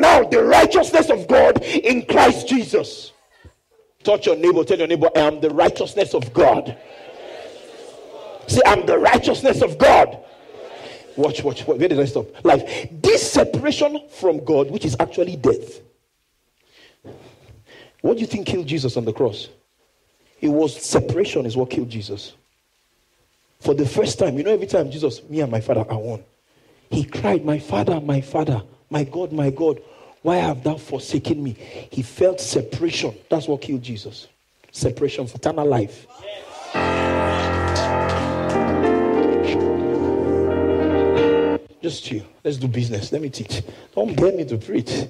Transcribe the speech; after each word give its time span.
now 0.00 0.24
the 0.24 0.42
righteousness 0.42 1.10
of 1.10 1.26
God 1.28 1.62
in 1.62 2.06
Christ 2.06 2.48
Jesus. 2.48 3.12
Touch 4.02 4.26
your 4.26 4.36
neighbor, 4.36 4.64
tell 4.64 4.78
your 4.78 4.86
neighbor, 4.86 5.10
I 5.16 5.20
am 5.20 5.40
the 5.40 5.50
righteousness 5.50 6.14
of 6.14 6.32
God. 6.32 6.76
Say, 8.46 8.60
I'm 8.64 8.86
the 8.86 8.98
righteousness 8.98 9.62
of 9.62 9.78
God. 9.78 10.18
Watch, 11.16 11.42
watch, 11.42 11.66
watch. 11.66 11.78
Where 11.78 11.88
did 11.88 11.98
I 11.98 12.04
stop? 12.04 12.44
Life. 12.44 12.88
This 12.90 13.32
separation 13.32 14.00
from 14.10 14.44
God, 14.44 14.70
which 14.70 14.84
is 14.84 14.96
actually 15.00 15.36
death. 15.36 15.80
What 18.02 18.14
do 18.14 18.20
you 18.20 18.26
think 18.26 18.46
killed 18.46 18.66
Jesus 18.66 18.96
on 18.96 19.04
the 19.04 19.12
cross? 19.12 19.48
It 20.40 20.48
was 20.48 20.80
separation, 20.80 21.46
is 21.46 21.56
what 21.56 21.70
killed 21.70 21.90
Jesus. 21.90 22.34
For 23.60 23.74
the 23.74 23.86
first 23.86 24.18
time, 24.18 24.36
you 24.36 24.44
know, 24.44 24.52
every 24.52 24.66
time 24.66 24.90
Jesus, 24.90 25.22
me 25.24 25.40
and 25.40 25.50
my 25.50 25.60
father 25.60 25.84
are 25.88 25.98
one, 25.98 26.24
he 26.90 27.04
cried, 27.04 27.44
My 27.44 27.58
father, 27.58 28.00
my 28.00 28.20
father, 28.20 28.62
my 28.90 29.04
God, 29.04 29.32
my 29.32 29.50
God, 29.50 29.80
why 30.22 30.36
have 30.36 30.62
thou 30.62 30.76
forsaken 30.76 31.42
me? 31.42 31.52
He 31.90 32.02
felt 32.02 32.40
separation. 32.40 33.14
That's 33.30 33.46
what 33.46 33.60
killed 33.60 33.82
Jesus. 33.82 34.28
Separation 34.72 35.26
for 35.26 35.36
eternal 35.36 35.66
life. 35.66 36.06
Just 41.82 42.04
chill. 42.04 42.24
Let's 42.42 42.56
do 42.56 42.66
business. 42.66 43.12
Let 43.12 43.22
me 43.22 43.30
teach. 43.30 43.62
Don't 43.94 44.16
get 44.16 44.34
me 44.34 44.44
to 44.46 44.58
preach. 44.58 45.04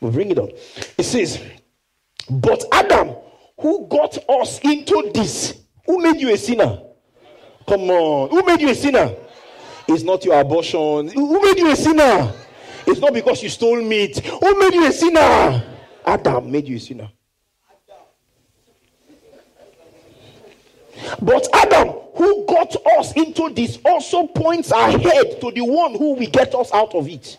But 0.00 0.12
bring 0.12 0.30
it 0.30 0.38
on. 0.38 0.50
It 0.96 1.02
says, 1.02 1.42
But 2.30 2.64
Adam, 2.72 3.16
who 3.58 3.86
got 3.88 4.16
us 4.28 4.60
into 4.60 5.10
this, 5.12 5.60
who 5.84 5.98
made 5.98 6.20
you 6.20 6.32
a 6.32 6.38
sinner? 6.38 6.80
Come 7.68 7.90
on. 7.90 8.30
Who 8.30 8.44
made 8.44 8.60
you 8.60 8.70
a 8.70 8.74
sinner? 8.74 9.14
It's 9.88 10.04
not 10.04 10.24
your 10.24 10.40
abortion. 10.40 11.08
Who 11.08 11.42
made 11.42 11.58
you 11.58 11.70
a 11.72 11.76
sinner? 11.76 12.32
It's 12.90 13.00
not 13.00 13.14
because 13.14 13.42
you 13.42 13.48
stole 13.48 13.80
meat. 13.80 14.18
Who 14.18 14.58
made 14.58 14.74
you 14.74 14.86
a 14.86 14.92
sinner? 14.92 15.62
Adam 16.04 16.50
made 16.50 16.66
you 16.66 16.76
a 16.76 16.80
sinner. 16.80 17.08
But 21.22 21.46
Adam, 21.54 21.88
who 22.14 22.44
got 22.46 22.74
us 22.98 23.12
into 23.12 23.50
this, 23.50 23.78
also 23.84 24.26
points 24.26 24.72
ahead 24.72 25.40
to 25.40 25.52
the 25.52 25.62
one 25.62 25.94
who 25.94 26.14
will 26.14 26.30
get 26.30 26.54
us 26.54 26.72
out 26.72 26.94
of 26.94 27.08
it. 27.08 27.38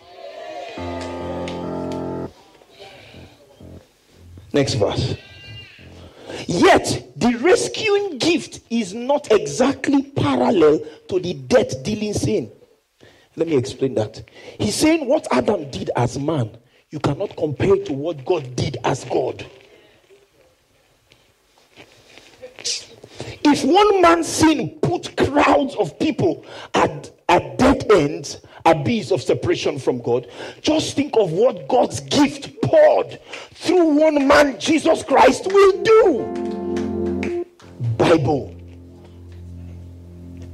Next 4.54 4.76
verse. 4.76 5.16
Yet 6.48 7.12
the 7.18 7.36
rescuing 7.42 8.18
gift 8.18 8.62
is 8.70 8.94
not 8.94 9.32
exactly 9.32 10.04
parallel 10.04 10.80
to 11.10 11.20
the 11.20 11.34
death 11.34 11.84
dealing 11.84 12.14
sin. 12.14 12.52
Let 13.36 13.48
me 13.48 13.56
explain 13.56 13.96
that. 13.96 14.24
He's 14.60 14.76
saying 14.76 15.08
what 15.08 15.28
Adam 15.32 15.70
did 15.72 15.90
as 15.96 16.20
man, 16.20 16.58
you 16.90 17.00
cannot 17.00 17.36
compare 17.38 17.78
to 17.78 17.94
what 17.94 18.26
God 18.26 18.56
did 18.56 18.78
as 18.84 19.06
God. 19.06 19.46
If 23.44 23.64
one 23.64 24.02
man's 24.02 24.28
sin 24.28 24.78
put 24.82 25.16
crowds 25.18 25.76
of 25.76 25.98
people 26.00 26.46
at, 26.74 27.12
at 27.30 27.58
dead 27.58 27.90
ends, 27.92 28.42
abyss 28.66 29.12
of 29.12 29.22
separation 29.22 29.80
from 29.80 30.00
God, 30.02 30.28
just 30.62 30.96
think 30.96 31.16
of 31.18 31.32
what 31.32 31.68
God's 31.68 32.02
gift 32.02 32.62
poured 32.62 33.20
through 33.54 33.86
one 33.96 34.28
man, 34.28 34.60
Jesus 34.60 35.04
Christ, 35.04 35.48
will 35.52 35.84
do. 35.84 37.46
Bible. 37.98 38.61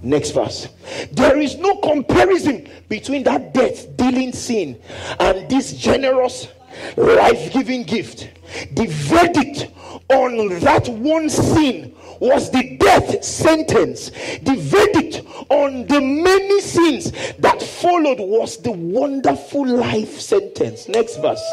Next 0.08 0.32
verse. 0.32 0.70
There 1.12 1.38
is 1.38 1.58
no 1.58 1.76
comparison 1.76 2.70
between 2.88 3.24
that 3.24 3.54
death 3.54 3.98
dealing 3.98 4.32
sin 4.32 4.80
and 5.20 5.50
this 5.50 5.74
generous 5.74 6.48
life 6.96 7.52
giving 7.52 7.84
gift. 7.84 8.30
The 8.72 8.86
verdict 8.88 9.68
on 10.10 10.60
that 10.62 10.88
one 10.88 11.30
sin 11.30 11.94
was 12.22 12.50
the 12.52 12.78
death 12.78 13.24
sentence. 13.24 14.10
The 14.42 14.56
verdict 14.56 15.22
on 15.50 15.86
the 15.88 16.00
many 16.00 16.62
sins 16.62 17.12
that 17.40 17.62
followed 17.62 18.20
was 18.20 18.58
the 18.58 18.72
wonderful 18.72 19.68
life 19.68 20.20
sentence. 20.20 20.88
Next 20.88 21.18
verse. 21.18 21.44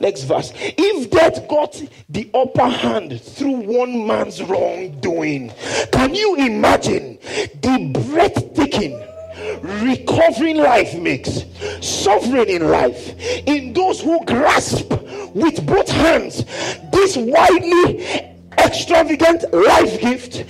Next 0.00 0.24
verse. 0.24 0.52
If 0.56 1.10
death 1.10 1.48
got 1.48 1.82
the 2.10 2.30
upper 2.34 2.68
hand 2.68 3.20
through 3.20 3.56
one 3.56 4.06
man's 4.06 4.42
wrongdoing, 4.42 5.52
can 5.90 6.14
you 6.14 6.36
imagine 6.36 7.13
the 7.62 7.90
breathtaking? 8.10 9.00
recovering 9.62 10.56
life 10.56 10.98
makes, 10.98 11.44
sovereign 11.80 12.48
in 12.48 12.70
life, 12.70 13.14
in 13.46 13.72
those 13.72 14.00
who 14.00 14.24
grasp 14.24 14.90
with 15.34 15.66
both 15.66 15.88
hands 15.88 16.44
this 16.92 17.16
widely 17.16 18.34
extravagant 18.58 19.44
life 19.52 20.00
gift, 20.00 20.46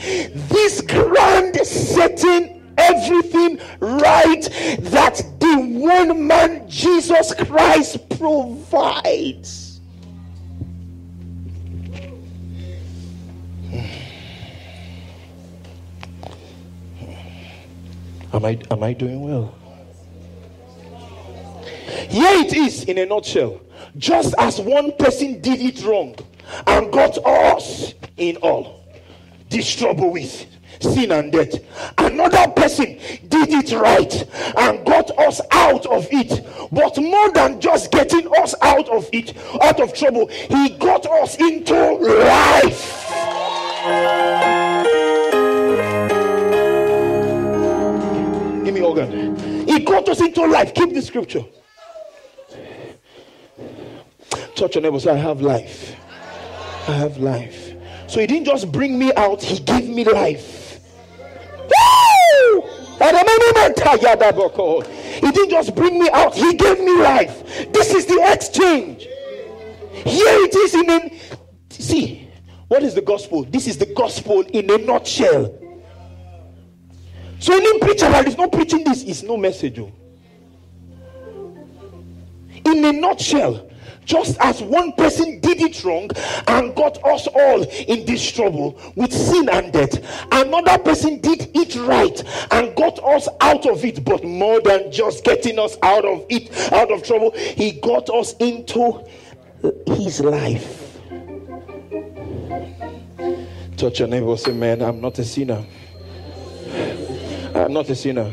this 0.49 0.81
grand 0.83 1.57
setting 1.67 2.63
everything 2.77 3.59
right 3.81 4.43
that 4.81 5.23
the 5.41 5.57
one 5.79 6.27
man 6.27 6.69
Jesus 6.69 7.33
Christ 7.35 8.09
provides. 8.19 9.64
Am 18.45 18.51
I, 18.51 18.59
am 18.75 18.83
I 18.83 18.93
doing 18.93 19.23
well? 19.23 19.55
Here 22.11 22.45
it 22.45 22.55
is 22.55 22.85
in 22.85 22.99
a 22.99 23.07
nutshell. 23.07 23.59
Just 23.97 24.35
as 24.37 24.61
one 24.61 24.93
person 24.99 25.41
did 25.41 25.63
it 25.63 25.83
wrong 25.83 26.15
and 26.67 26.93
got 26.93 27.17
us 27.25 27.95
in 28.19 28.37
all 28.37 28.85
this 29.49 29.75
trouble 29.75 30.11
with 30.13 30.45
sin 30.79 31.13
and 31.13 31.33
death. 31.33 31.55
Another 31.97 32.53
person 32.53 32.99
did 33.29 33.49
it 33.49 33.73
right 33.73 34.13
and 34.59 34.85
got 34.85 35.11
us 35.19 35.41
out 35.51 35.87
of 35.87 36.07
it. 36.11 36.45
But 36.71 36.99
more 36.99 37.33
than 37.33 37.63
just 37.63 37.93
getting 37.93 38.29
us 38.43 38.55
out 38.61 38.91
of 38.91 39.09
it, 39.15 39.33
out 39.63 39.81
of 39.81 39.95
trouble, 39.95 40.27
he 40.27 40.69
got 40.69 41.07
us 41.07 41.41
into 41.41 41.93
life. 41.93 43.01
He 49.67 49.81
got 49.81 50.09
us 50.09 50.21
into 50.21 50.45
life. 50.47 50.75
Keep 50.75 50.95
the 50.95 51.03
scripture. 51.03 51.45
Touch 54.55 54.75
your 54.75 54.83
neighbor. 54.83 55.01
Say, 55.01 55.11
I 55.11 55.17
have 55.17 55.41
life. 55.41 55.97
I 56.87 56.93
have 56.93 57.19
life. 57.19 57.73
So 58.07 58.21
he 58.21 58.27
didn't 58.27 58.47
just 58.47 58.71
bring 58.71 58.99
me 58.99 59.13
out, 59.15 59.43
he 59.43 59.59
gave 59.59 59.89
me 59.89 60.05
life. 60.05 60.81
He 65.21 65.31
didn't 65.31 65.51
just 65.51 65.75
bring 65.75 65.99
me 65.99 66.11
out, 66.11 66.35
he 66.35 66.55
gave 66.55 66.81
me 66.81 66.97
life. 67.01 67.73
This 67.73 67.93
is 67.95 68.07
the 68.07 68.21
exchange. 68.31 69.09
Here 70.05 70.45
it 70.45 70.55
is 70.55 70.75
in 70.75 70.91
a 70.91 71.11
see 71.71 72.25
what 72.69 72.83
is 72.83 72.95
the 72.95 73.03
gospel? 73.03 73.45
This 73.45 73.67
is 73.67 73.79
the 73.79 73.87
gospel 73.87 74.43
in 74.43 74.71
a 74.71 74.79
nutshell. 74.79 75.64
So 77.45 77.55
any 77.55 77.79
preacher 77.79 78.09
that 78.09 78.27
is 78.27 78.39
not 78.39 78.53
preaching 78.53 78.85
this 78.85 79.03
is 79.03 79.23
no 79.23 79.37
message. 79.37 79.79
Oh. 79.79 79.93
In 82.65 82.83
a 82.83 82.91
nutshell, 82.91 83.69
just 84.07 84.39
as 84.41 84.63
one 84.63 84.93
person 84.93 85.41
did 85.41 85.61
it 85.61 85.85
wrong 85.85 86.09
and 86.49 86.75
got 86.75 87.05
us 87.05 87.27
all 87.27 87.63
in 87.65 88.07
this 88.07 88.33
trouble 88.33 88.81
with 88.97 89.13
sin 89.13 89.51
and 89.51 89.71
death, 89.75 89.93
another 90.33 90.79
person 90.79 91.21
did 91.21 91.51
it 91.55 91.77
right 91.87 92.25
and 92.51 92.75
got 92.77 92.99
us 93.05 93.29
out 93.43 93.67
of 93.67 93.85
it. 93.85 94.03
But 94.07 94.25
more 94.25 94.63
than 94.63 94.91
just 94.91 95.23
getting 95.23 95.59
us 95.59 95.77
out 95.83 96.07
of 96.07 96.25
it, 96.31 96.73
out 96.73 96.91
of 96.91 97.03
trouble, 97.03 97.33
he 97.33 97.73
got 97.73 98.09
us 98.09 98.33
into 98.41 99.07
his 99.99 100.21
life. 100.21 100.99
Touch 103.77 103.99
your 103.99 104.09
neighbor, 104.09 104.35
say, 104.39 104.53
Man, 104.55 104.81
I'm 104.81 105.03
not 105.03 105.19
a 105.19 105.25
sinner. 105.25 105.63
I'm 107.55 107.73
not 107.73 107.89
a 107.89 107.95
sinner. 107.95 108.33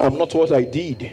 I'm 0.00 0.18
not 0.18 0.34
what 0.34 0.52
I 0.52 0.62
did. 0.64 1.12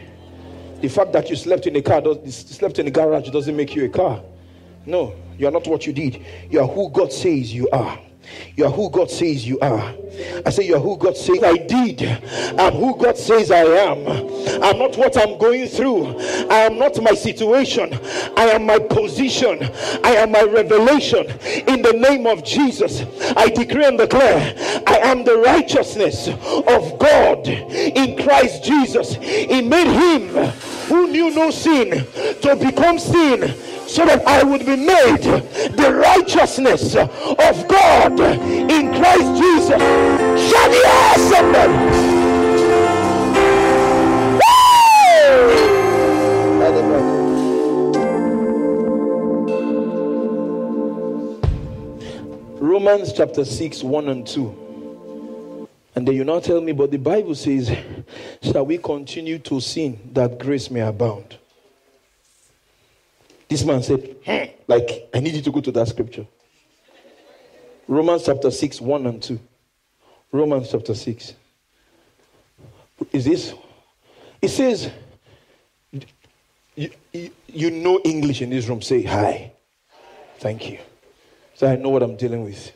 The 0.81 0.88
fact 0.88 1.13
that 1.13 1.30
you 1.30 1.36
slept 1.36 1.68
in 1.68 1.75
a 1.75 1.81
car, 1.81 2.01
slept 2.27 2.80
in 2.80 2.88
a 2.88 2.92
garage 2.92 3.30
doesn't 3.30 3.56
make 3.56 3.75
you 3.75 3.86
a 3.86 3.89
car. 3.89 4.21
No, 4.86 5.15
you 5.38 5.47
are 5.47 5.51
not 5.51 5.68
what 5.68 5.86
you 5.88 5.94
did. 5.94 6.24
You 6.50 6.62
are 6.62 6.68
who 6.68 6.89
God 6.89 7.12
says 7.12 7.53
you 7.53 7.69
are. 7.69 8.00
You 8.56 8.66
are 8.66 8.72
who 8.72 8.89
God 8.89 9.10
says 9.12 9.48
you 9.48 9.60
are. 9.60 9.94
I 10.45 10.50
say 10.50 10.66
you 10.66 10.75
are 10.75 10.80
who 10.80 10.98
God 10.98 11.18
says 11.18 11.44
I 11.44 11.57
did. 11.57 12.04
I'm 12.60 12.74
who 12.74 12.98
God 12.98 13.18
says 13.18 13.51
I 13.51 13.63
am. 13.63 14.07
I'm 14.63 14.80
not 14.80 14.98
what 14.98 15.18
I'm 15.18 15.38
going 15.38 15.68
through. 15.68 16.18
I 16.50 16.62
am 16.62 16.80
not 16.80 17.01
my 17.01 17.13
situation. 17.13 17.94
I 18.38 18.50
am 18.54 18.66
my 18.66 18.80
position. 18.80 19.63
I 20.04 20.16
am 20.16 20.31
my 20.31 20.44
revelation. 20.44 21.27
In 21.68 21.81
the 21.81 21.94
name 21.94 22.27
of 22.27 22.44
Jesus, 22.44 23.04
I 23.36 23.50
decree 23.50 23.86
and 23.86 23.98
declare 23.98 24.56
I 24.88 24.98
am 25.00 25.24
the 25.24 25.38
righteousness 25.38 26.27
of 26.27 27.00
God 27.00 27.48
in 27.48 28.24
Christ 28.24 28.63
Jesus. 28.63 29.16
He 29.16 29.62
made 29.62 29.88
him 29.88 30.51
who 30.88 31.07
knew 31.07 31.33
no 31.33 31.51
sin 31.51 32.06
to 32.42 32.56
become 32.56 33.00
sin 33.00 33.54
so 33.87 34.05
that 34.05 34.25
I 34.27 34.43
would 34.43 34.65
be 34.65 34.75
made 34.75 35.21
the 35.21 35.93
righteousness 35.93 36.95
of 36.95 37.67
God 37.67 38.19
in 38.19 38.93
Christ 38.93 39.41
Jesus. 39.41 39.81
Shout 40.51 40.71
yes, 40.71 41.29
somebody. 41.29 42.15
Romans 52.59 53.13
chapter 53.13 53.45
6, 53.45 53.83
1 53.83 54.09
and 54.09 54.27
2. 54.27 55.67
And 55.95 56.07
then 56.07 56.13
you 56.15 56.23
now 56.23 56.39
tell 56.39 56.59
me, 56.59 56.71
but 56.71 56.91
the 56.91 56.97
Bible 56.97 57.33
says, 57.33 57.75
Shall 58.41 58.65
we 58.65 58.77
continue 58.77 59.39
to 59.39 59.61
sin 59.61 59.99
that 60.13 60.39
grace 60.39 60.69
may 60.69 60.81
abound? 60.81 61.38
This 63.47 63.63
man 63.63 63.83
said, 63.83 64.15
hmm, 64.25 64.51
like, 64.68 65.09
I 65.13 65.19
need 65.19 65.36
you 65.36 65.42
to 65.42 65.51
go 65.51 65.62
to 65.62 65.71
that 65.71 65.88
scripture. 65.88 66.25
Romans 67.88 68.24
chapter 68.25 68.50
6, 68.50 68.81
1 68.81 69.06
and 69.06 69.21
2. 69.21 69.39
Romans 70.31 70.69
chapter 70.71 70.95
6. 70.95 71.33
Is 73.12 73.25
this? 73.25 73.53
It 74.42 74.50
says, 74.50 74.89
you, 76.75 76.89
you, 77.13 77.31
you 77.47 77.71
know 77.71 78.00
English 78.03 78.42
in 78.42 78.50
this 78.50 78.68
room. 78.68 78.81
Say 78.81 79.03
hi. 79.03 79.51
Thank 80.39 80.69
you. 80.69 80.80
So 81.53 81.68
I 81.68 81.75
know 81.75 81.89
what 81.89 82.03
I'm 82.03 82.18
dealing 82.18 82.44
with. 82.44 82.71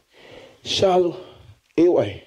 Shall, 0.64 1.20
AY, 1.78 2.24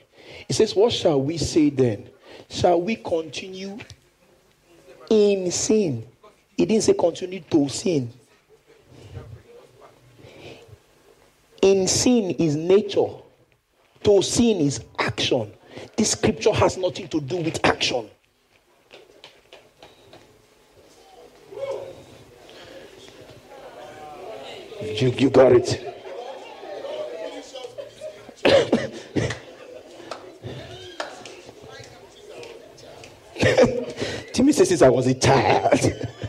it 0.48 0.52
says, 0.54 0.74
What 0.74 0.92
shall 0.92 1.20
we 1.20 1.38
say 1.38 1.70
then? 1.70 2.08
Shall 2.48 2.80
we 2.80 2.96
continue 2.96 3.78
in 5.08 5.50
sin? 5.50 6.06
It 6.58 6.66
didn't 6.66 6.82
say 6.82 6.94
continue 6.94 7.40
to 7.40 7.68
sin. 7.68 8.12
In 11.62 11.86
sin 11.86 12.32
is 12.32 12.56
nature, 12.56 13.06
to 14.02 14.20
sin 14.20 14.58
is 14.58 14.80
action. 14.98 15.52
This 15.96 16.10
scripture 16.10 16.52
has 16.52 16.76
nothing 16.76 17.06
to 17.08 17.20
do 17.20 17.36
with 17.36 17.64
action. 17.64 18.10
You, 24.82 25.10
you 25.10 25.30
got 25.30 25.52
it. 25.52 25.88
Timmy 34.32 34.52
says, 34.52 34.68
since 34.68 34.82
I 34.82 34.88
was 34.88 35.06
a 35.06 35.14
child. 35.14 35.80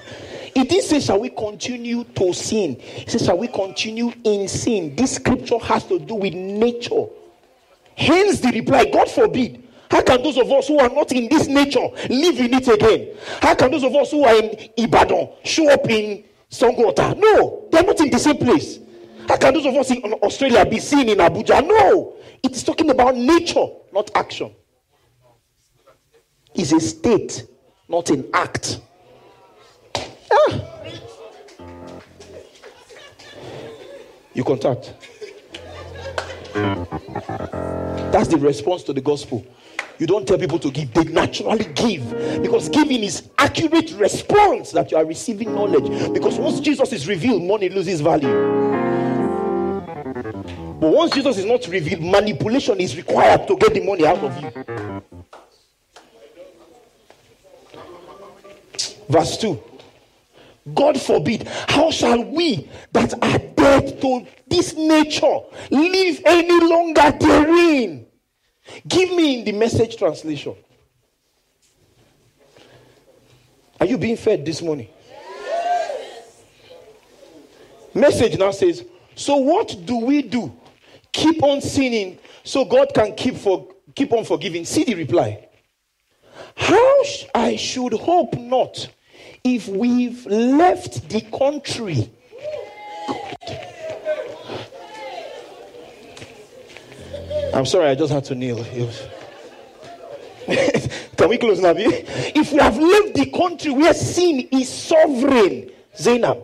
It 0.84 0.90
say, 0.90 1.00
Shall 1.00 1.20
we 1.20 1.30
continue 1.30 2.04
to 2.04 2.34
sin? 2.34 2.78
He 2.80 3.10
says, 3.10 3.26
Shall 3.26 3.38
we 3.38 3.48
continue 3.48 4.12
in 4.24 4.48
sin? 4.50 4.96
This 4.96 5.16
scripture 5.16 5.58
has 5.60 5.86
to 5.88 5.98
do 5.98 6.16
with 6.16 6.34
nature. 6.34 7.06
Hence 7.96 8.40
the 8.42 8.52
reply, 8.52 8.86
God 8.92 9.10
forbid. 9.10 9.64
How 9.90 10.02
can 10.02 10.22
those 10.24 10.38
of 10.38 10.52
us 10.52 10.68
who 10.68 10.80
are 10.80 10.90
not 10.90 11.12
in 11.12 11.30
this 11.30 11.48
nature 11.48 11.88
live 12.10 12.40
in 12.40 12.54
it 12.54 12.68
again? 12.68 13.16
How 13.42 13.56
can 13.56 13.72
those 13.72 13.84
of 13.84 13.96
us 13.96 14.12
who 14.12 14.26
are 14.26 14.36
in 14.36 14.70
Ibadan 14.76 15.30
show 15.44 15.70
up 15.70 15.88
in 15.90 16.24
Sango 16.50 16.86
Ota? 16.88 17.16
No, 17.18 17.68
they're 17.72 17.84
not 17.84 18.00
in 18.02 18.10
the 18.10 18.20
same 18.20 18.38
place. 18.38 18.80
How 19.28 19.38
can 19.38 19.54
those 19.54 19.66
of 19.66 19.76
us 19.76 19.92
in 19.92 20.02
Australia 20.14 20.66
be 20.66 20.80
seen 20.80 21.08
in 21.10 21.20
Abuja? 21.20 21.66
No, 21.66 22.16
it's 22.44 22.64
talking 22.64 22.90
about 22.90 23.16
nature, 23.16 23.68
not 23.94 24.10
action. 24.16 24.54
It's 26.56 26.72
a 26.74 26.80
state, 26.80 27.46
not 27.88 28.10
an 28.10 28.28
act. 28.34 28.82
Ah. 30.34 30.60
You 34.34 34.44
contact. 34.44 34.94
That's 38.12 38.28
the 38.28 38.38
response 38.38 38.84
to 38.84 38.94
the 38.94 39.02
gospel. 39.02 39.46
You 40.00 40.08
don't 40.08 40.28
tell 40.28 40.38
people 40.38 40.60
to 40.60 40.72
give, 40.72 40.94
they 40.94 41.04
naturally 41.06 41.66
give. 41.66 42.10
Because 42.42 42.68
giving 42.70 43.04
is 43.04 43.30
accurate 43.38 43.92
response 43.94 44.72
that 44.72 44.92
you 44.92 44.98
are 44.98 45.06
receiving 45.06 45.54
knowledge. 45.54 46.14
Because 46.14 46.38
once 46.38 46.60
Jesus 46.60 46.92
is 46.94 47.08
revealed, 47.08 47.44
money 47.44 47.70
loses 47.70 48.02
value. 48.02 48.32
But 50.80 50.92
once 50.92 51.14
Jesus 51.14 51.38
is 51.38 51.46
not 51.46 51.66
revealed, 51.68 52.02
manipulation 52.02 52.80
is 52.80 52.98
required 52.98 53.48
to 53.48 53.56
get 53.56 53.74
the 53.74 53.82
money 53.82 54.06
out 54.06 54.18
of 54.18 54.42
you. 54.42 54.52
Verse 59.08 59.38
2. 59.38 59.73
God 60.74 61.00
forbid, 61.00 61.48
how 61.68 61.92
shall 61.92 62.24
we 62.24 62.70
that 62.94 63.14
are 63.22 63.38
dead 63.38 64.00
to 64.02 64.26
this 64.48 64.76
nature 64.76 65.40
live 65.70 66.22
any 66.26 66.60
longer 66.66 67.12
therein? 67.20 68.06
Give 68.88 69.12
me 69.12 69.40
in 69.40 69.46
the 69.46 69.52
message 69.52 69.98
translation. 69.98 70.56
Are 73.80 73.86
you 73.86 73.98
being 73.98 74.16
fed 74.16 74.46
this 74.46 74.62
morning? 74.62 74.88
Message 77.94 78.40
now 78.40 78.52
says, 78.52 78.86
So 79.16 79.36
what 79.36 79.76
do 79.86 79.98
we 79.98 80.22
do? 80.22 80.52
Keep 81.12 81.44
on 81.44 81.62
sinning 81.62 82.18
so 82.44 82.66
God 82.66 82.94
can 82.94 83.14
keep 83.16 83.36
for 83.36 83.68
keep 83.94 84.14
on 84.14 84.24
forgiving. 84.24 84.66
See 84.66 84.84
the 84.84 84.96
reply. 84.96 85.48
How 86.56 87.04
sh- 87.04 87.26
I 87.36 87.56
should 87.56 87.94
hope 87.94 88.34
not 88.36 88.88
if 89.44 89.68
we've 89.68 90.26
left 90.26 91.10
the 91.10 91.20
country. 91.20 92.10
I'm 97.54 97.66
sorry, 97.66 97.88
I 97.90 97.96
just 97.96 98.14
had 98.14 98.24
to 98.26 98.36
kneel. 98.36 98.64
Can 101.18 101.30
we 101.30 101.38
close 101.38 101.60
now? 101.60 101.74
If 101.76 102.54
we 102.54 102.58
have 102.60 102.78
left 102.78 103.16
the 103.16 103.32
country 103.38 103.72
where 103.72 103.94
sin 103.94 104.48
is 104.52 104.70
sovereign, 104.70 105.70
Zainab, 105.96 106.42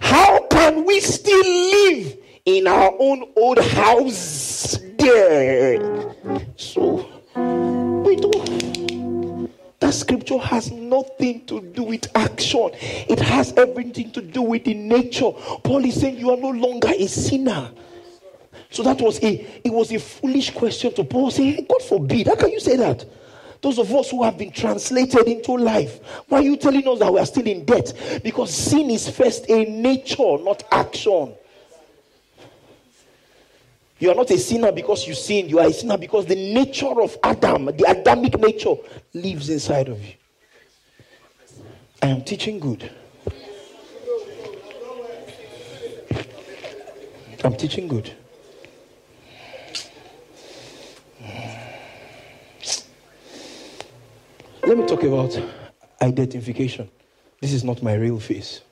how 0.00 0.46
can 0.48 0.84
we 0.84 1.00
still 1.00 1.44
live 1.44 2.18
in 2.44 2.66
our 2.66 2.92
own 2.98 3.32
old 3.36 3.58
house 3.58 4.78
there? 4.98 6.14
So. 6.56 7.11
That 9.92 9.98
scripture 9.98 10.38
has 10.38 10.72
nothing 10.72 11.44
to 11.44 11.60
do 11.60 11.82
with 11.82 12.06
action, 12.16 12.70
it 12.80 13.20
has 13.20 13.52
everything 13.58 14.10
to 14.12 14.22
do 14.22 14.40
with 14.40 14.64
the 14.64 14.72
nature. 14.72 15.32
Paul 15.62 15.84
is 15.84 16.00
saying 16.00 16.16
you 16.16 16.30
are 16.30 16.36
no 16.38 16.48
longer 16.48 16.88
a 16.88 17.06
sinner. 17.06 17.70
So 18.70 18.82
that 18.84 19.02
was 19.02 19.22
a 19.22 19.46
it 19.62 19.70
was 19.70 19.92
a 19.92 19.98
foolish 19.98 20.48
question 20.52 20.94
to 20.94 21.04
Paul 21.04 21.30
say, 21.30 21.52
hey, 21.52 21.66
God 21.68 21.82
forbid, 21.82 22.28
how 22.28 22.36
can 22.36 22.50
you 22.52 22.60
say 22.60 22.76
that? 22.78 23.04
Those 23.60 23.78
of 23.78 23.94
us 23.94 24.10
who 24.10 24.22
have 24.22 24.38
been 24.38 24.50
translated 24.50 25.26
into 25.28 25.58
life, 25.58 26.00
why 26.28 26.38
are 26.38 26.42
you 26.42 26.56
telling 26.56 26.88
us 26.88 26.98
that 27.00 27.12
we 27.12 27.20
are 27.20 27.26
still 27.26 27.46
in 27.46 27.66
debt? 27.66 27.92
Because 28.24 28.50
sin 28.50 28.88
is 28.88 29.10
first 29.10 29.44
a 29.50 29.66
nature, 29.66 30.38
not 30.40 30.62
action. 30.72 31.34
You 34.02 34.10
are 34.10 34.16
not 34.16 34.32
a 34.32 34.38
sinner 34.38 34.72
because 34.72 35.06
you 35.06 35.14
sinned. 35.14 35.48
You 35.48 35.60
are 35.60 35.68
a 35.68 35.72
sinner 35.72 35.96
because 35.96 36.26
the 36.26 36.34
nature 36.34 37.00
of 37.00 37.16
Adam, 37.22 37.66
the 37.66 37.84
Adamic 37.86 38.36
nature, 38.36 38.74
lives 39.14 39.48
inside 39.48 39.88
of 39.88 40.04
you. 40.04 40.14
I 42.02 42.08
am 42.08 42.22
teaching 42.22 42.58
good. 42.58 42.90
I'm 47.44 47.54
teaching 47.54 47.86
good. 47.86 48.12
Let 54.66 54.78
me 54.78 54.84
talk 54.84 55.04
about 55.04 55.40
identification. 56.00 56.90
This 57.40 57.52
is 57.52 57.62
not 57.62 57.84
my 57.84 57.94
real 57.94 58.18
face. 58.18 58.62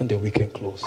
And 0.00 0.08
then 0.08 0.20
we 0.22 0.32
can 0.32 0.50
close. 0.50 0.82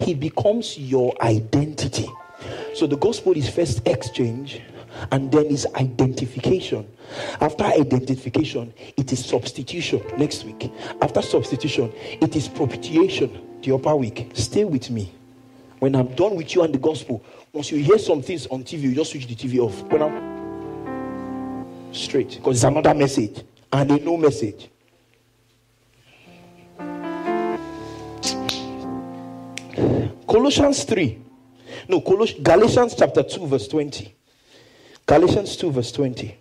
He 0.00 0.14
becomes 0.14 0.78
your 0.78 1.14
identity. 1.20 2.08
So 2.74 2.86
the 2.86 2.96
gospel 2.96 3.36
is 3.36 3.48
first 3.48 3.86
exchange 3.86 4.60
and 5.10 5.30
then 5.30 5.46
is 5.46 5.66
identification. 5.76 6.86
After 7.40 7.64
identification, 7.64 8.72
it 8.96 9.12
is 9.12 9.24
substitution 9.24 10.02
next 10.16 10.44
week. 10.44 10.70
After 11.00 11.22
substitution, 11.22 11.92
it 12.20 12.36
is 12.36 12.48
propitiation 12.48 13.60
the 13.62 13.74
upper 13.74 13.94
week. 13.96 14.30
Stay 14.34 14.64
with 14.64 14.90
me. 14.90 15.12
When 15.78 15.94
I'm 15.96 16.14
done 16.14 16.36
with 16.36 16.54
you 16.54 16.62
and 16.62 16.74
the 16.74 16.78
gospel, 16.78 17.24
once 17.52 17.70
you 17.70 17.78
hear 17.78 17.98
some 17.98 18.22
things 18.22 18.46
on 18.46 18.62
TV, 18.64 18.82
you 18.82 18.94
just 18.94 19.10
switch 19.10 19.26
the 19.26 19.34
TV 19.34 19.58
off. 19.58 19.82
When 19.90 20.02
I'm 20.02 21.94
straight, 21.94 22.36
because 22.36 22.56
it's 22.56 22.64
another 22.64 22.94
message 22.94 23.42
and 23.72 23.90
a 23.90 23.98
no 23.98 24.16
message. 24.16 24.68
Colossians 30.32 30.84
3. 30.84 31.18
No, 31.88 32.00
Coloss- 32.00 32.42
Galatians 32.42 32.94
chapter 32.94 33.22
2, 33.22 33.46
verse 33.46 33.68
20. 33.68 34.14
Galatians 35.04 35.56
2, 35.56 35.70
verse 35.70 35.92
20. 35.92 36.34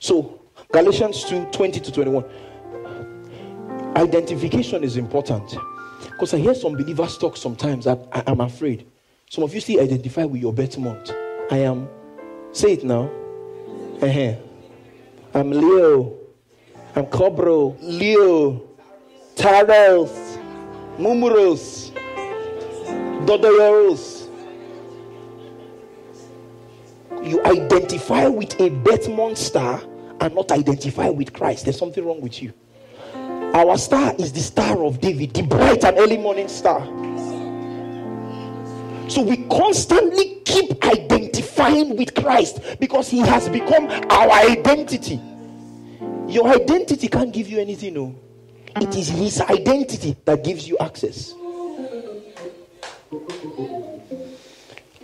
So, 0.00 0.40
Galatians 0.72 1.22
2 1.24 1.44
20 1.52 1.78
to 1.78 1.92
21. 1.92 2.24
Identification 3.94 4.82
is 4.82 4.96
important. 4.96 5.54
Because 6.02 6.34
I 6.34 6.38
hear 6.38 6.56
some 6.56 6.72
believers 6.72 7.16
talk 7.18 7.36
sometimes 7.36 7.84
that 7.84 8.00
I, 8.10 8.24
am 8.26 8.40
afraid. 8.40 8.84
Some 9.30 9.44
of 9.44 9.54
you 9.54 9.60
still 9.60 9.80
identify 9.80 10.24
with 10.24 10.42
your 10.42 10.52
birth 10.52 10.76
month. 10.76 11.12
I 11.52 11.58
am, 11.58 11.88
say 12.50 12.72
it 12.72 12.82
now. 12.82 13.08
Uh-huh. 14.02 14.34
I'm 15.34 15.50
Leo. 15.52 16.18
I'm 16.96 17.06
Cobro. 17.06 17.76
Leo. 17.80 18.60
Taurus. 19.36 20.38
Mumuros. 20.98 21.92
Dodoyoros. 23.26 24.28
You 27.22 27.42
identify 27.44 28.26
with 28.26 28.60
a 28.60 28.68
birth 28.68 29.08
monster 29.08 29.80
and 30.20 30.34
not 30.34 30.50
identify 30.50 31.08
with 31.08 31.32
Christ. 31.32 31.64
There's 31.64 31.78
something 31.78 32.04
wrong 32.04 32.20
with 32.20 32.42
you. 32.42 32.52
Our 33.54 33.76
star 33.76 34.14
is 34.18 34.32
the 34.32 34.40
star 34.40 34.82
of 34.82 35.00
David, 35.00 35.34
the 35.34 35.42
bright 35.42 35.84
and 35.84 35.98
early 35.98 36.16
morning 36.16 36.48
star. 36.48 36.84
So 39.08 39.22
we 39.22 39.36
constantly 39.48 40.40
keep 40.44 40.84
identifying 40.84 41.96
with 41.96 42.14
Christ 42.14 42.60
because 42.80 43.08
he 43.08 43.18
has 43.18 43.48
become 43.48 43.86
our 44.10 44.30
identity. 44.30 45.20
Your 46.28 46.48
identity 46.48 47.08
can't 47.08 47.32
give 47.32 47.48
you 47.48 47.58
anything, 47.60 47.94
no. 47.94 48.18
It 48.76 48.96
is 48.96 49.08
his 49.10 49.40
identity 49.42 50.16
that 50.24 50.42
gives 50.42 50.66
you 50.66 50.78
access. 50.78 51.34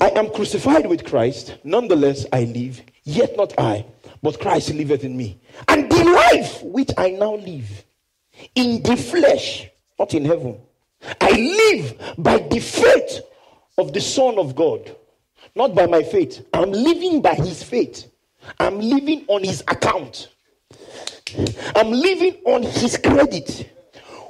I 0.00 0.10
am 0.10 0.30
crucified 0.30 0.86
with 0.86 1.04
Christ, 1.04 1.56
nonetheless 1.64 2.24
I 2.32 2.44
live, 2.44 2.80
yet 3.04 3.36
not 3.36 3.52
I, 3.58 3.84
but 4.22 4.38
Christ 4.38 4.72
liveth 4.72 5.02
in 5.02 5.16
me. 5.16 5.40
And 5.66 5.90
the 5.90 6.04
life 6.04 6.62
which 6.62 6.90
I 6.96 7.10
now 7.10 7.34
live 7.34 7.84
in 8.54 8.82
the 8.82 8.96
flesh, 8.96 9.68
not 9.98 10.14
in 10.14 10.24
heaven. 10.24 10.60
I 11.20 11.30
live 11.32 12.14
by 12.18 12.38
the 12.38 12.60
faith 12.60 13.20
of 13.76 13.92
the 13.92 14.00
Son 14.00 14.38
of 14.38 14.54
God, 14.54 14.94
not 15.56 15.74
by 15.74 15.86
my 15.86 16.02
faith. 16.02 16.46
I'm 16.52 16.70
living 16.70 17.20
by 17.20 17.34
his 17.34 17.62
faith. 17.62 18.10
I'm 18.60 18.78
living 18.80 19.24
on 19.28 19.42
his 19.42 19.62
account. 19.62 20.28
I'm 21.74 21.90
living 21.90 22.36
on 22.44 22.62
his 22.62 22.96
credit. 22.96 23.68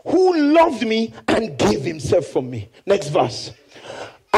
Who 0.07 0.55
loved 0.55 0.87
me 0.87 1.13
and 1.29 1.59
gave 1.59 1.83
himself 1.83 2.27
for 2.27 2.43
me. 2.43 2.71
Next 2.87 3.09
verse. 3.09 3.53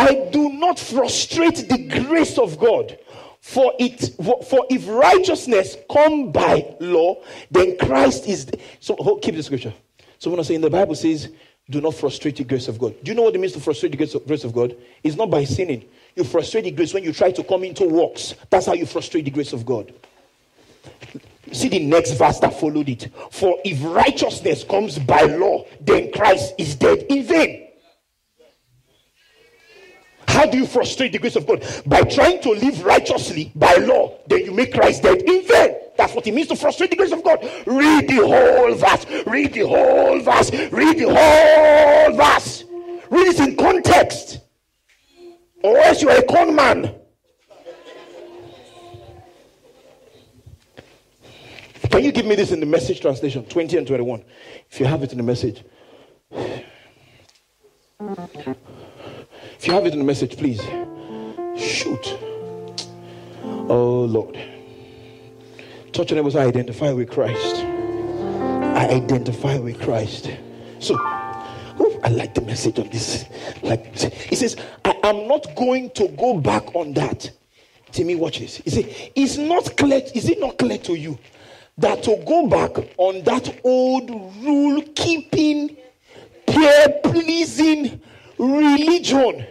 I 0.01 0.31
do 0.33 0.49
not 0.55 0.79
frustrate 0.79 1.69
the 1.69 1.77
grace 2.07 2.39
of 2.39 2.59
God. 2.59 2.99
For 3.43 3.75
it, 3.79 4.15
for 4.19 4.67
if 4.71 4.89
righteousness 4.89 5.77
come 5.91 6.33
by 6.33 6.75
law, 6.81 7.23
then 7.51 7.77
Christ 7.77 8.27
is. 8.27 8.51
So 8.81 8.95
keep 9.23 9.35
the 9.35 9.43
scripture. 9.43 9.75
So 10.19 10.31
when 10.31 10.41
I 10.41 10.43
say 10.43 10.55
in 10.55 10.63
the 10.63 10.71
Bible 10.71 10.95
says, 10.95 11.29
"Do 11.69 11.83
not 11.83 11.95
frustrate 11.95 12.37
the 12.37 12.45
grace 12.45 12.69
of 12.69 12.79
God." 12.79 12.95
Do 13.03 13.11
you 13.11 13.15
know 13.15 13.25
what 13.25 13.35
it 13.35 13.39
means 13.39 13.53
to 13.53 13.61
frustrate 13.61 13.93
the 13.93 13.99
grace 13.99 14.15
of, 14.15 14.27
grace 14.27 14.45
of 14.45 14.55
God? 14.55 14.75
It's 15.03 15.17
not 15.17 15.31
by 15.31 15.45
sinning. 15.45 15.85
You 16.17 16.25
frustrate 16.25 16.65
the 16.65 16.71
grace 16.71 16.95
when 16.95 17.05
you 17.05 17.13
try 17.13 17.31
to 17.33 17.43
come 17.43 17.65
into 17.65 17.85
works. 17.85 18.35
That's 18.49 18.67
how 18.67 18.75
you 18.75 18.87
frustrate 18.87 19.27
the 19.27 19.31
grace 19.31 19.53
of 19.53 19.67
God. 19.67 19.93
See 21.53 21.69
the 21.69 21.81
next 21.81 22.13
verse 22.13 22.39
that 22.41 22.59
followed 22.59 22.89
it. 22.89 23.09
For 23.31 23.59
if 23.65 23.83
righteousness 23.83 24.65
comes 24.65 24.99
by 24.99 25.23
law, 25.23 25.67
then 25.81 26.11
Christ 26.13 26.55
is 26.57 26.75
dead 26.75 27.05
in 27.09 27.25
vain. 27.25 27.67
How 30.41 30.47
do 30.47 30.57
you 30.57 30.67
frustrate 30.67 31.13
the 31.13 31.19
grace 31.19 31.37
of 31.37 31.47
God? 31.47 31.63
By 31.85 32.01
trying 32.01 32.41
to 32.41 32.53
live 32.53 32.83
righteously 32.83 33.53
by 33.55 33.75
law, 33.75 34.17
then 34.27 34.47
you 34.47 34.53
make 34.53 34.73
Christ 34.73 35.03
dead 35.03 35.21
in 35.21 35.47
vain. 35.47 35.77
That's 35.99 36.15
what 36.15 36.27
it 36.27 36.33
means 36.33 36.49
to 36.49 36.57
frustrate 36.57 36.89
the 36.89 36.97
grace 36.97 37.13
of 37.13 37.23
God. 37.23 37.43
Read 37.67 38.09
the 38.09 38.27
whole 38.27 38.75
verse. 38.75 39.05
Read 39.27 39.53
the 39.53 39.69
whole 39.69 40.19
verse. 40.21 40.51
Read 40.73 40.99
the 40.99 41.09
whole 41.15 42.17
verse. 42.17 42.65
Read 43.11 43.27
it 43.27 43.39
in 43.39 43.55
context. 43.55 44.41
Or 45.63 45.77
else 45.77 46.01
you 46.01 46.09
are 46.09 46.17
a 46.17 46.23
con 46.23 46.55
man. 46.55 46.95
Can 51.91 52.03
you 52.03 52.13
give 52.13 52.25
me 52.25 52.35
this 52.35 52.51
in 52.51 52.61
the 52.61 52.67
message 52.67 53.03
translation 53.03 53.45
20 53.45 53.77
and 53.77 53.87
21? 53.87 54.25
If 54.71 54.81
you 54.81 54.87
have 54.87 55.03
it 55.03 55.13
in 55.13 55.19
the 55.19 55.23
message. 55.23 55.65
If 59.61 59.67
you 59.67 59.75
have 59.75 59.85
it 59.85 59.93
in 59.93 59.99
the 59.99 60.07
message, 60.07 60.39
please. 60.39 60.63
Shoot. 61.55 62.19
Oh, 63.45 64.07
Lord. 64.09 64.39
Touch 65.93 66.11
your 66.11 66.17
neighbors. 66.17 66.35
I 66.35 66.47
identify 66.47 66.93
with 66.93 67.11
Christ. 67.11 67.57
I 67.57 68.89
identify 68.89 69.59
with 69.59 69.79
Christ. 69.79 70.31
So, 70.79 70.97
I 70.99 72.09
like 72.09 72.33
the 72.33 72.41
message 72.41 72.79
of 72.79 72.91
this. 72.91 73.27
Like, 73.63 73.99
he 73.99 74.35
says, 74.35 74.57
I 74.83 74.99
am 75.05 75.29
not 75.29 75.55
going 75.57 75.91
to 75.91 76.09
go 76.09 76.39
back 76.39 76.75
on 76.75 76.95
that. 76.95 77.31
Timmy, 77.93 78.15
watch 78.15 78.39
this. 78.39 78.63
Says, 78.65 78.87
it's 79.15 79.37
not 79.37 79.77
clear. 79.77 80.01
Is 80.15 80.31
it 80.31 80.41
not 80.41 80.57
clear 80.57 80.79
to 80.79 80.95
you 80.95 81.19
that 81.77 82.03
to 82.05 82.17
go 82.27 82.47
back 82.47 82.79
on 82.97 83.23
that 83.25 83.61
old 83.63 84.09
rule 84.43 84.81
keeping, 84.95 85.77
peer 86.47 87.01
pleasing, 87.05 88.01
religion 88.41 89.47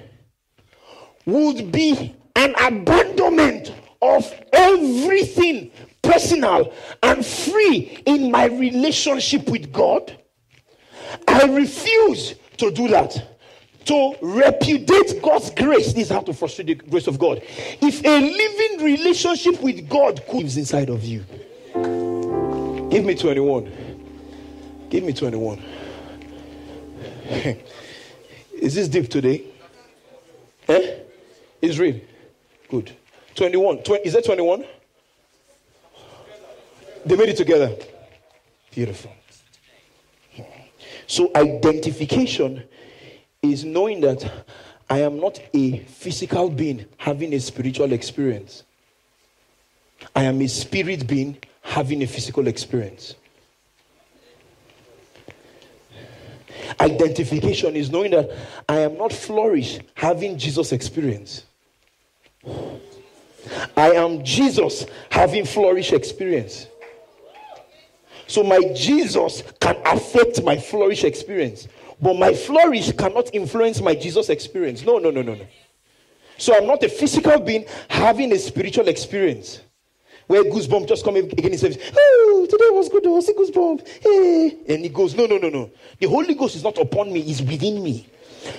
would 1.25 1.72
be 1.72 2.15
an 2.36 2.55
abandonment 2.60 3.74
of 4.01 4.34
everything 4.51 5.72
personal 6.01 6.74
and 7.03 7.25
free 7.25 8.01
in 8.05 8.31
my 8.31 8.46
relationship 8.46 9.48
with 9.48 9.72
God. 9.72 10.17
I 11.27 11.43
refuse 11.43 12.36
to 12.58 12.72
do 12.72 12.88
that. 12.89 13.25
To 13.86 14.15
repudiate 14.22 15.22
God's 15.22 15.50
grace, 15.51 15.93
this 15.93 16.03
is 16.05 16.10
how 16.10 16.22
to 16.22 16.34
frustrate 16.34 16.67
the 16.67 16.75
grace 16.75 17.08
of 17.08 17.17
God. 17.17 17.41
If 17.81 18.05
a 18.05 18.19
living 18.19 18.86
relationship 18.86 19.62
with 19.63 19.89
God 19.89 20.22
lives 20.31 20.58
inside 20.58 20.89
of 20.89 21.03
you, 21.03 21.25
give 22.91 23.03
me 23.03 23.15
21. 23.15 23.72
Give 24.89 25.03
me 25.03 25.13
21. 25.13 25.63
is 28.62 28.75
this 28.75 28.88
deep 28.88 29.10
today? 29.10 29.44
Eh? 30.68 30.96
Is 31.62 31.80
read. 31.80 32.06
Good. 32.70 32.96
21. 33.36 33.84
20, 33.84 34.04
is 34.04 34.13
that 34.13 34.25
21? 34.25 34.63
They 37.06 37.16
made 37.16 37.30
it 37.30 37.38
together. 37.38 37.75
Beautiful. 38.72 39.12
So, 41.08 41.32
identification 41.36 42.63
is 43.42 43.66
knowing 43.66 44.01
that 44.01 44.46
I 44.89 45.00
am 45.00 45.20
not 45.20 45.39
a 45.54 45.80
physical 45.80 46.50
being 46.50 46.86
having 46.98 47.34
a 47.34 47.39
spiritual 47.39 47.94
experience. 47.94 48.63
I 50.16 50.24
am 50.24 50.42
a 50.42 50.48
spirit 50.48 51.08
being 51.08 51.38
having 51.62 52.04
a 52.04 52.08
physical 52.08 52.48
experience. 52.48 53.16
Identification 56.79 57.75
is 57.75 57.91
knowing 57.91 58.12
that 58.12 58.29
I 58.67 58.79
am 58.79 58.98
not 58.98 59.12
flourish 59.12 59.79
having 59.95 60.38
Jesus 60.38 60.71
experience. 60.71 61.43
I 63.75 63.91
am 63.91 64.24
Jesus 64.24 64.86
having 65.09 65.45
flourish 65.45 65.91
experience. 65.91 66.67
So 68.27 68.43
my 68.43 68.59
Jesus 68.75 69.43
can 69.59 69.75
affect 69.86 70.43
my 70.43 70.57
flourish 70.57 71.03
experience, 71.03 71.67
but 72.00 72.15
my 72.15 72.33
flourish 72.33 72.91
cannot 72.91 73.33
influence 73.33 73.81
my 73.81 73.95
Jesus 73.95 74.29
experience. 74.29 74.86
No, 74.86 75.00
no, 75.00 75.09
no, 75.09 75.21
no, 75.21 75.33
no. 75.33 75.48
So 76.38 76.55
I'm 76.55 76.67
not 76.67 76.83
a 76.83 76.89
physical 76.89 77.39
being 77.39 77.65
having 77.89 78.31
a 78.31 78.39
spiritual 78.39 78.88
experience. 78.88 79.62
Where 80.29 80.43
goosebump 80.43 80.88
just 80.88 81.03
come 81.03 81.15
again 81.15 81.53
in 81.53 81.57
service. 81.57 81.79
Oh, 81.98 82.48
today 82.48 82.69
was 82.69 82.88
good. 82.88 83.03
Oh, 83.07 83.13
I 83.13 83.15
was 83.15 83.29
a 83.29 83.33
goosebump. 83.33 83.88
Hey. 84.03 84.74
And 84.75 84.83
he 84.83 84.89
goes, 84.89 85.15
No, 85.15 85.25
no, 85.25 85.39
no, 85.39 85.50
no. 85.50 85.71
The 85.98 86.07
Holy 86.07 86.36
Ghost 86.36 86.55
is 86.55 86.63
not 86.63 86.77
upon 86.77 87.12
me, 87.12 87.21
it's 87.21 87.41
within 87.41 87.81
me. 87.81 88.07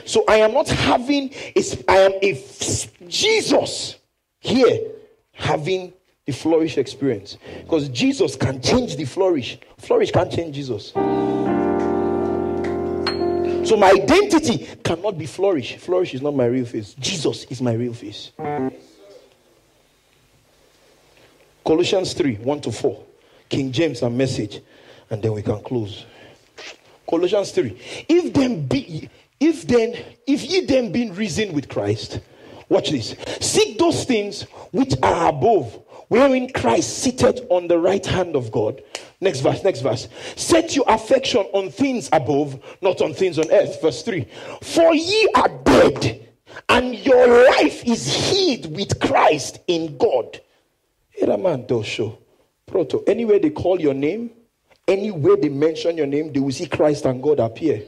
So 0.04 0.24
I 0.26 0.38
am 0.38 0.52
not 0.52 0.68
having, 0.68 1.32
I 1.86 1.96
am 1.96 2.12
a 2.22 2.44
Jesus 3.06 3.98
here 4.40 4.80
having 5.32 5.92
the 6.26 6.32
flourish 6.32 6.76
experience. 6.76 7.38
Because 7.60 7.88
Jesus 7.90 8.34
can 8.34 8.60
change 8.60 8.96
the 8.96 9.04
flourish. 9.04 9.56
Flourish 9.78 10.10
can't 10.10 10.32
change 10.32 10.56
Jesus. 10.56 10.90
So 13.68 13.76
my 13.76 13.92
identity 13.92 14.66
cannot 14.82 15.18
be 15.18 15.26
flourish. 15.26 15.76
Flourish 15.76 16.14
is 16.14 16.20
not 16.20 16.34
my 16.34 16.46
real 16.46 16.64
face. 16.64 16.94
Jesus 16.94 17.44
is 17.44 17.62
my 17.62 17.74
real 17.74 17.94
face. 17.94 18.32
Colossians 21.70 22.14
3 22.14 22.34
1 22.38 22.60
to 22.62 22.72
4. 22.72 23.04
King 23.48 23.70
James 23.70 24.02
and 24.02 24.18
message. 24.18 24.60
And 25.08 25.22
then 25.22 25.32
we 25.34 25.40
can 25.40 25.62
close. 25.62 26.04
Colossians 27.08 27.52
3. 27.52 27.78
If 28.08 28.34
then 28.34 28.66
be 28.66 29.08
if 29.38 29.68
then, 29.68 29.94
if 30.26 30.42
ye 30.42 30.66
then 30.66 30.90
been 30.90 31.14
risen 31.14 31.52
with 31.52 31.68
Christ, 31.68 32.18
watch 32.68 32.90
this. 32.90 33.14
Seek 33.40 33.78
those 33.78 34.02
things 34.02 34.42
which 34.72 34.94
are 35.04 35.28
above, 35.28 35.80
wherein 36.08 36.52
Christ 36.52 37.04
seated 37.04 37.46
on 37.50 37.68
the 37.68 37.78
right 37.78 38.04
hand 38.04 38.34
of 38.34 38.50
God. 38.50 38.82
Next 39.20 39.38
verse, 39.38 39.62
next 39.62 39.82
verse. 39.82 40.08
Set 40.34 40.74
your 40.74 40.86
affection 40.88 41.42
on 41.52 41.70
things 41.70 42.08
above, 42.12 42.60
not 42.82 43.00
on 43.00 43.14
things 43.14 43.38
on 43.38 43.48
earth. 43.52 43.80
Verse 43.80 44.02
3. 44.02 44.26
For 44.60 44.92
ye 44.92 45.28
are 45.36 45.48
dead, 45.62 46.30
and 46.68 46.96
your 46.96 47.44
life 47.46 47.84
is 47.84 48.12
hid 48.12 48.74
with 48.74 48.98
Christ 48.98 49.60
in 49.68 49.96
God. 49.98 50.40
Proto. 52.66 53.02
Anywhere 53.06 53.38
they 53.38 53.50
call 53.50 53.80
your 53.80 53.94
name, 53.94 54.30
anywhere 54.86 55.36
they 55.36 55.48
mention 55.48 55.96
your 55.96 56.06
name, 56.06 56.32
they 56.32 56.40
will 56.40 56.52
see 56.52 56.66
Christ 56.66 57.04
and 57.04 57.22
God 57.22 57.40
appear. 57.40 57.82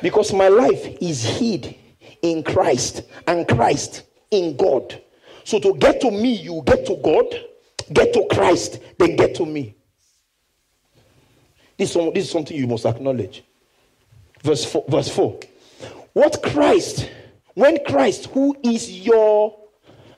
Because 0.00 0.32
my 0.32 0.48
life 0.48 0.86
is 1.00 1.24
hid 1.24 1.74
in 2.22 2.42
Christ 2.42 3.02
and 3.26 3.46
Christ 3.48 4.04
in 4.30 4.56
God. 4.56 5.00
So 5.44 5.58
to 5.58 5.74
get 5.74 6.00
to 6.02 6.10
me, 6.10 6.34
you 6.34 6.62
get 6.64 6.86
to 6.86 6.96
God, 6.96 7.26
get 7.92 8.12
to 8.12 8.26
Christ, 8.30 8.80
then 8.98 9.16
get 9.16 9.34
to 9.36 9.46
me. 9.46 9.74
This, 11.76 11.94
this 11.94 12.24
is 12.24 12.30
something 12.30 12.56
you 12.56 12.66
must 12.66 12.84
acknowledge. 12.84 13.44
Verse 14.42 14.64
4, 14.64 14.84
verse 14.88 15.08
4. 15.08 15.40
What 16.12 16.42
Christ, 16.42 17.08
when 17.54 17.82
Christ, 17.84 18.26
who 18.26 18.56
is 18.62 18.90
your, 18.90 19.56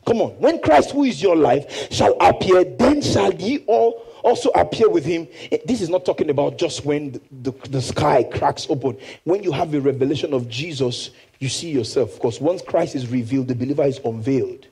come 0.06 0.20
on, 0.20 0.30
when 0.38 0.60
Christ, 0.60 0.90
who 0.90 1.04
is 1.04 1.22
your 1.22 1.36
life, 1.36 1.92
shall 1.92 2.16
appear, 2.20 2.64
then 2.64 3.02
shall 3.02 3.32
ye 3.34 3.64
all 3.66 4.06
also 4.22 4.50
appear 4.50 4.88
with 4.88 5.04
him. 5.04 5.26
Eh, 5.50 5.58
this 5.64 5.80
is 5.80 5.88
not 5.88 6.04
talking 6.04 6.30
about 6.30 6.58
just 6.58 6.84
when 6.84 7.12
the, 7.12 7.20
the, 7.30 7.68
the, 7.68 7.82
sky 7.82 8.22
cracks 8.22 8.66
open. 8.68 8.98
When 9.24 9.42
you 9.42 9.52
have 9.52 9.72
a 9.74 9.80
revelation 9.80 10.34
of 10.34 10.48
Jesus, 10.48 11.10
you 11.38 11.48
see 11.48 11.70
yourself. 11.70 12.14
Because 12.14 12.40
once 12.40 12.62
Christ 12.62 12.94
is 12.94 13.08
revealed, 13.08 13.48
the 13.48 13.54
believer 13.54 13.84
is 13.84 13.98
unveiled. 14.04 14.66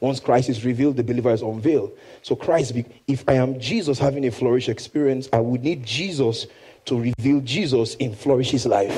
Once 0.00 0.20
Christ 0.20 0.48
is 0.48 0.64
revealed, 0.64 0.96
the 0.96 1.04
believer 1.04 1.30
is 1.30 1.42
unveiled. 1.42 1.96
So, 2.22 2.36
Christ, 2.36 2.74
if 3.06 3.24
I 3.28 3.34
am 3.34 3.58
Jesus 3.58 3.98
having 3.98 4.26
a 4.26 4.30
flourish 4.30 4.68
experience, 4.68 5.28
I 5.32 5.40
would 5.40 5.64
need 5.64 5.84
Jesus 5.86 6.46
to 6.86 7.00
reveal 7.00 7.40
Jesus 7.40 7.94
in 7.96 8.14
Flourish's 8.14 8.66
life. 8.66 8.94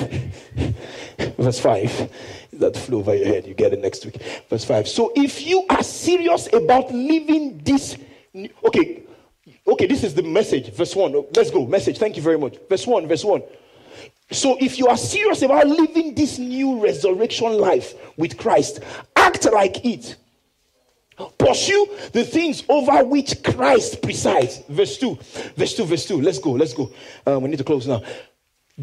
Verse 1.39 1.59
5. 1.59 2.11
That 2.55 2.77
flew 2.77 2.99
over 2.99 3.15
your 3.15 3.27
head. 3.27 3.47
You 3.47 3.55
get 3.55 3.73
it 3.73 3.81
next 3.81 4.05
week. 4.05 4.21
Verse 4.49 4.65
5. 4.65 4.89
So, 4.89 5.13
if 5.15 5.47
you 5.47 5.65
are 5.71 5.83
serious 5.83 6.49
about 6.53 6.93
living 6.93 7.59
this, 7.65 7.97
okay, 8.65 9.05
Okay, 9.69 9.87
this 9.87 10.03
is 10.03 10.15
the 10.15 10.23
message. 10.23 10.73
Verse 10.73 10.97
1. 10.97 11.27
Let's 11.37 11.51
go. 11.51 11.67
Message. 11.67 11.99
Thank 11.99 12.17
you 12.17 12.23
very 12.23 12.39
much. 12.39 12.57
Verse 12.71 12.87
1. 12.87 13.07
Verse 13.07 13.23
1. 13.23 13.43
So, 14.31 14.57
if 14.61 14.79
you 14.79 14.87
are 14.87 14.97
serious 14.97 15.43
about 15.43 15.67
living 15.67 16.15
this 16.15 16.39
new 16.39 16.83
resurrection 16.83 17.59
life 17.59 17.95
with 18.17 18.39
Christ, 18.39 18.81
act 19.15 19.51
like 19.53 19.85
it. 19.85 20.17
Pursue 21.39 21.89
the 22.13 22.25
things 22.25 22.63
over 22.69 23.05
which 23.05 23.43
Christ 23.43 24.03
presides. 24.03 24.63
Verse 24.69 24.99
2. 24.99 25.19
Verse 25.57 25.75
2. 25.75 25.85
Verse 25.85 26.07
2. 26.07 26.21
Let's 26.21 26.39
go. 26.39 26.53
Let's 26.53 26.75
go. 26.75 26.93
Um, 27.27 27.43
we 27.43 27.51
need 27.51 27.59
to 27.59 27.65
close 27.65 27.87
now. 27.87 28.03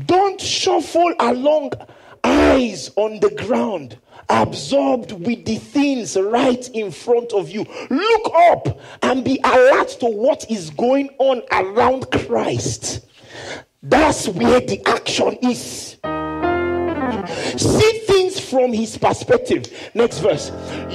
Don't 0.05 0.41
shuffle 0.41 1.13
along 1.19 1.71
eyes 2.25 2.91
on 2.95 3.19
the 3.19 3.29
ground, 3.29 3.97
absorbed 4.29 5.13
with 5.13 5.45
the 5.45 5.57
things 5.57 6.17
right 6.17 6.67
in 6.69 6.91
front 6.91 7.31
of 7.31 7.49
you. 7.49 7.65
Look 7.89 8.31
up 8.35 8.79
and 9.03 9.23
be 9.23 9.39
alert 9.43 9.89
to 10.01 10.07
what 10.07 10.49
is 10.49 10.69
going 10.71 11.09
on 11.19 11.43
around 11.51 12.11
Christ. 12.11 13.05
That's 13.81 14.27
where 14.27 14.59
the 14.59 14.81
action 14.85 15.37
is. 15.43 15.97
See 17.57 18.04
from 18.55 18.71
his 18.71 18.97
perspective. 18.97 19.91
Next 19.93 20.19
verse. 20.19 20.49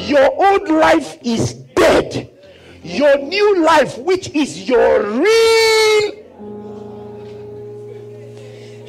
Your 0.08 0.32
old 0.32 0.66
life 0.70 1.18
is 1.22 1.52
dead. 1.52 2.30
Your 2.82 3.18
new 3.18 3.62
life, 3.62 3.98
which 3.98 4.30
is 4.30 4.66
your 4.66 5.02
real. 5.02 6.12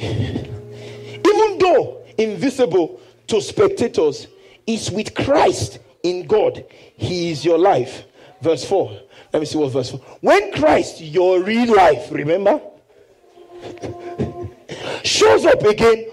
Even 0.00 1.58
though 1.58 2.02
invisible 2.16 2.98
to 3.26 3.42
spectators, 3.42 4.26
is 4.66 4.90
with 4.90 5.14
Christ 5.14 5.78
in 6.02 6.26
God. 6.26 6.64
He 6.96 7.30
is 7.30 7.44
your 7.44 7.58
life. 7.58 8.04
Verse 8.40 8.64
4. 8.64 9.00
Let 9.34 9.40
me 9.40 9.44
see 9.44 9.58
what 9.58 9.70
verse 9.72 9.90
4. 9.90 10.00
When 10.22 10.52
Christ, 10.54 11.02
your 11.02 11.42
real 11.42 11.76
life, 11.76 12.10
remember, 12.10 12.58
shows 15.04 15.44
up 15.44 15.60
again 15.62 16.06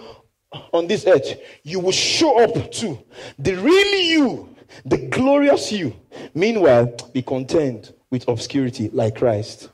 on 0.52 0.88
this 0.88 1.06
earth, 1.06 1.40
you 1.64 1.80
will 1.80 1.92
show 1.92 2.44
up 2.44 2.72
too. 2.72 3.00
The 3.38 3.56
real 3.56 4.00
you, 4.00 4.56
the 4.86 4.98
glorious 4.98 5.72
you. 5.72 5.96
Meanwhile, 6.34 6.96
be 7.14 7.22
content 7.22 7.94
with 8.10 8.28
obscurity 8.28 8.90
like 8.90 9.16
Christ. 9.16 9.70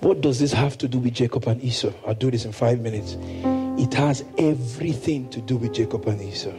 What 0.00 0.20
does 0.20 0.38
this 0.38 0.52
have 0.52 0.78
to 0.78 0.88
do 0.88 0.98
with 0.98 1.14
Jacob 1.14 1.46
and 1.48 1.62
Esau? 1.62 1.92
I'll 2.06 2.14
do 2.14 2.30
this 2.30 2.44
in 2.44 2.52
five 2.52 2.80
minutes. 2.80 3.16
It 3.78 3.92
has 3.94 4.24
everything 4.38 5.28
to 5.30 5.40
do 5.40 5.56
with 5.56 5.74
Jacob 5.74 6.06
and 6.06 6.20
Esau. 6.22 6.52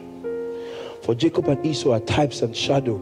For 1.04 1.16
Jacob 1.16 1.48
and 1.48 1.66
Esau 1.66 1.94
are 1.94 2.00
types 2.02 2.42
and 2.42 2.56
shadow 2.56 2.96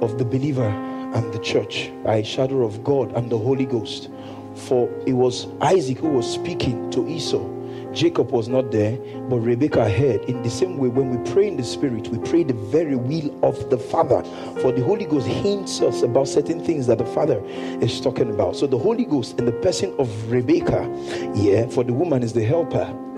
of 0.00 0.18
the 0.18 0.24
believer 0.24 0.91
and 1.14 1.32
the 1.32 1.38
church, 1.38 1.90
a 2.06 2.22
shadow 2.22 2.64
of 2.64 2.82
God 2.84 3.12
and 3.12 3.30
the 3.30 3.38
Holy 3.38 3.66
Ghost. 3.66 4.10
For 4.54 4.88
it 5.06 5.14
was 5.14 5.46
Isaac 5.60 5.98
who 5.98 6.10
was 6.10 6.30
speaking 6.30 6.90
to 6.90 7.08
Esau 7.08 7.48
Jacob 7.92 8.30
was 8.30 8.48
not 8.48 8.70
there, 8.70 8.96
but 9.28 9.38
Rebekah 9.38 9.88
heard. 9.88 10.24
In 10.24 10.42
the 10.42 10.50
same 10.50 10.78
way, 10.78 10.88
when 10.88 11.10
we 11.10 11.30
pray 11.30 11.46
in 11.46 11.56
the 11.56 11.64
Spirit, 11.64 12.08
we 12.08 12.18
pray 12.18 12.42
the 12.42 12.54
very 12.54 12.96
will 12.96 13.38
of 13.44 13.68
the 13.68 13.76
Father. 13.76 14.22
For 14.60 14.72
the 14.72 14.82
Holy 14.82 15.04
Ghost 15.04 15.26
hints 15.26 15.80
us 15.82 16.02
about 16.02 16.28
certain 16.28 16.64
things 16.64 16.86
that 16.86 16.98
the 16.98 17.06
Father 17.06 17.42
is 17.46 18.00
talking 18.00 18.30
about. 18.30 18.56
So 18.56 18.66
the 18.66 18.78
Holy 18.78 19.04
Ghost, 19.04 19.38
in 19.38 19.44
the 19.44 19.52
person 19.52 19.94
of 19.98 20.08
Rebekah, 20.30 21.32
yeah, 21.34 21.66
for 21.66 21.84
the 21.84 21.92
woman 21.92 22.22
is 22.22 22.32
the 22.32 22.44
helper. 22.44 23.11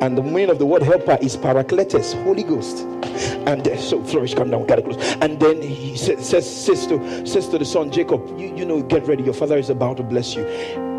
And 0.00 0.16
the 0.16 0.22
meaning 0.22 0.50
of 0.50 0.58
the 0.58 0.66
word 0.66 0.82
helper 0.82 1.18
is 1.22 1.36
parakletos, 1.36 2.20
Holy 2.24 2.42
Ghost. 2.42 2.80
And 3.46 3.66
uh, 3.66 3.76
so 3.78 4.02
flourish, 4.04 4.34
come 4.34 4.50
down, 4.50 4.66
get 4.66 4.84
close. 4.84 4.96
And 5.20 5.40
then 5.40 5.62
he 5.62 5.96
says, 5.96 6.28
says, 6.28 6.64
says, 6.64 6.86
to, 6.88 7.26
says 7.26 7.48
to 7.48 7.58
the 7.58 7.64
son, 7.64 7.90
Jacob, 7.90 8.26
you, 8.38 8.54
you 8.54 8.64
know, 8.64 8.82
get 8.82 9.06
ready. 9.06 9.22
Your 9.22 9.34
father 9.34 9.56
is 9.56 9.70
about 9.70 9.96
to 9.96 10.02
bless 10.02 10.34
you. 10.34 10.44